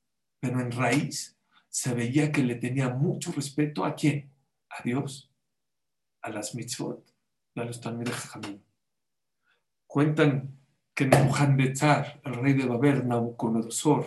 [0.40, 1.36] Pero en raíz
[1.68, 4.30] se veía que le tenía mucho respeto a quién?
[4.70, 5.30] A Dios,
[6.22, 7.06] a las mitzvot
[7.60, 8.08] a los talmud.
[9.86, 10.58] Cuentan
[10.94, 14.06] que Nebuchadnezzar, el rey de Babel, Nabucodonosor,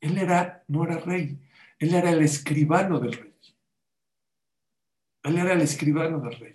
[0.00, 1.38] él era, no era rey,
[1.78, 3.34] él era el escribano del rey.
[5.24, 6.54] Él era el escribano del rey.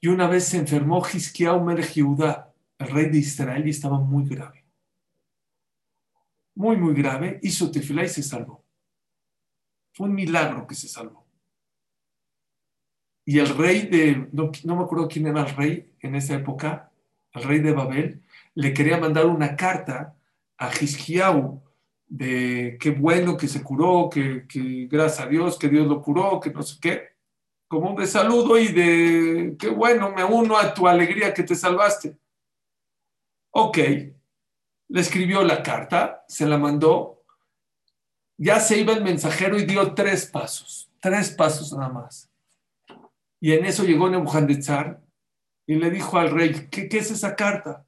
[0.00, 1.94] Y una vez se enfermó Hisquiao Melech
[2.80, 4.64] el rey de Israel, y estaba muy grave.
[6.54, 7.38] Muy, muy grave.
[7.42, 8.64] Hizo tefilá y se salvó.
[9.92, 11.26] Fue un milagro que se salvó.
[13.26, 16.90] Y el rey de, no, me acuerdo quién era el rey en esa época,
[17.32, 18.22] el rey de Babel,
[18.54, 20.16] le quería mandar una carta
[20.56, 21.62] a Hisquiau
[22.08, 26.40] de qué bueno que se curó, que, que, gracias a Dios que Dios lo curó,
[26.40, 27.10] que no sé qué,
[27.68, 31.54] como un de saludo y de qué bueno, me uno a tu alegría que te
[31.54, 32.16] salvaste.
[33.50, 37.24] Ok, le escribió la carta, se la mandó,
[38.36, 42.30] ya se iba el mensajero y dio tres pasos, tres pasos nada más.
[43.40, 45.02] Y en eso llegó Nebuchadnezzar
[45.66, 47.86] y le dijo al rey, ¿qué, es esa carta?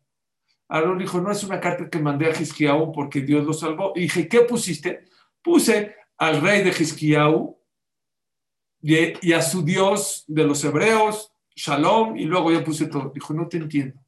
[0.69, 3.93] Aarón dijo, no es una carta que mandé a Gisquiau porque Dios lo salvó.
[3.95, 5.05] Y dije, ¿qué pusiste?
[5.43, 7.59] Puse al rey de Gisquiau
[8.81, 13.11] y, y a su Dios de los hebreos shalom, y luego ya puse todo.
[13.15, 14.01] Dijo, no te entiendo.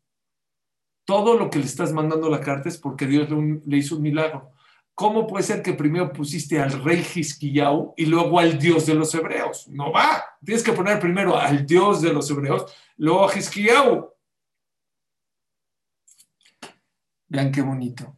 [1.04, 3.28] Todo lo que le estás mandando la carta es porque Dios
[3.64, 4.52] le, hizo un milagro.
[4.94, 9.14] ¿Cómo puede ser que primero pusiste al rey Hisquillau y luego al Dios de los
[9.14, 9.68] hebreos?
[9.68, 10.24] No va.
[10.44, 14.14] Tienes que poner primero al Dios de los hebreos, luego a Hisquillau.
[17.28, 18.16] Vean qué bonito.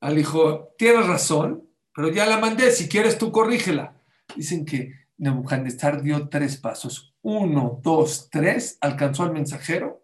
[0.00, 3.96] Al hijo, tienes razón, pero ya la mandé, si quieres tú corrígela.
[4.36, 7.14] Dicen que Nebuchadnezzar dio tres pasos.
[7.22, 10.01] Uno, dos, tres, alcanzó al mensajero,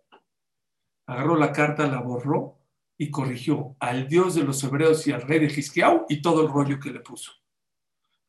[1.08, 2.58] agarró la carta, la borró
[2.98, 6.48] y corrigió al Dios de los hebreos y al rey de Hisquiau y todo el
[6.48, 7.32] rollo que le puso.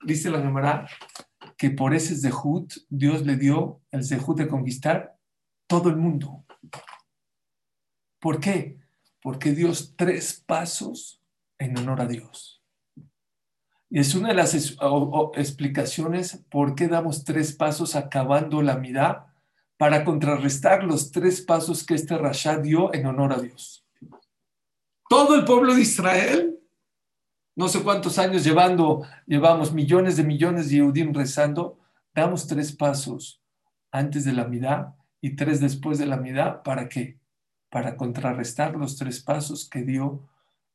[0.02, 0.88] Dice la Gemara
[1.58, 5.18] que por ese Zehut Dios le dio el Zehut de conquistar
[5.68, 6.46] todo el mundo.
[8.20, 8.80] ¿Por qué?
[9.22, 11.22] Porque Dios tres pasos
[11.58, 12.64] en honor a Dios.
[13.90, 14.56] Y es una de las
[15.36, 19.29] explicaciones por qué damos tres pasos acabando la mirada
[19.80, 23.88] para contrarrestar los tres pasos que este Rasha dio en honor a Dios.
[25.08, 26.60] Todo el pueblo de Israel,
[27.56, 31.80] no sé cuántos años llevando, llevamos millones de millones de Yehudim rezando,
[32.14, 33.42] damos tres pasos
[33.90, 37.18] antes de la mirada y tres después de la mirada, ¿para qué?
[37.70, 40.28] Para contrarrestar los tres pasos que dio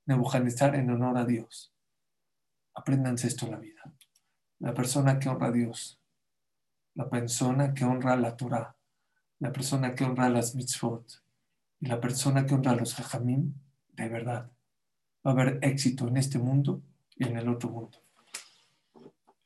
[0.07, 1.74] Nebuchadnezzar en honor a Dios.
[2.74, 3.82] Apréndanse esto en la vida.
[4.61, 6.00] La persona que honra a Dios,
[6.94, 8.74] la persona que honra a la Torah,
[9.45, 11.22] la persona que honra las mitzvot
[11.78, 13.53] y la persona que honra a los hajamim,
[13.92, 14.51] de verdad,
[15.24, 16.80] va a haber éxito en este mundo
[17.14, 17.99] y en el otro mundo.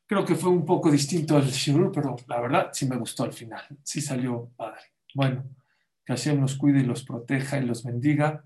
[0.07, 3.33] Creo que fue un poco distinto al Shirur, pero la verdad sí me gustó al
[3.33, 3.65] final.
[3.83, 4.83] Sí salió padre.
[5.17, 5.43] Bueno,
[6.05, 8.45] que Hashem los cuide y los proteja y los bendiga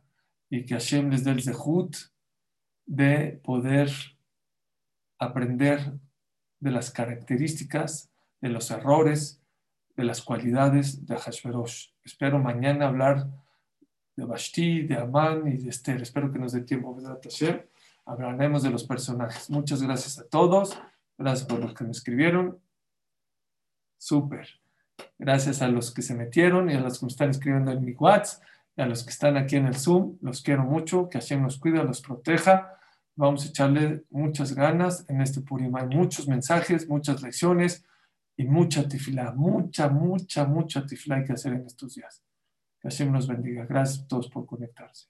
[0.49, 1.95] y que Hashem les dé el zehut
[2.87, 3.93] de poder
[5.19, 5.99] aprender
[6.61, 9.42] de las características, de los errores,
[9.97, 11.89] de las cualidades de Hashverosh.
[12.05, 13.29] Espero mañana hablar
[14.17, 16.03] de Bashti, de Amán y de Esther.
[16.03, 16.97] Espero que nos dé tiempo.
[18.05, 19.51] Hablaremos de los personajes.
[19.51, 20.79] Muchas gracias a todos.
[21.19, 22.59] Gracias por los que me escribieron.
[23.99, 24.49] Súper.
[25.19, 27.93] Gracias a los que se metieron y a los que me están escribiendo en mi
[27.93, 28.43] WhatsApp
[28.77, 30.17] y a los que están aquí en el Zoom.
[30.21, 31.09] Los quiero mucho.
[31.09, 32.79] Que Hashem nos cuida, los proteja.
[33.15, 35.75] Vamos a echarle muchas ganas en este Purim.
[35.77, 37.85] Hay muchos mensajes, muchas lecciones
[38.43, 39.33] y mucha tifila.
[39.33, 42.23] Mucha, mucha, mucha tifila hay que hacer en estos días.
[42.81, 43.67] Que Hashem nos bendiga.
[43.67, 45.07] Gracias a todos por conectarse.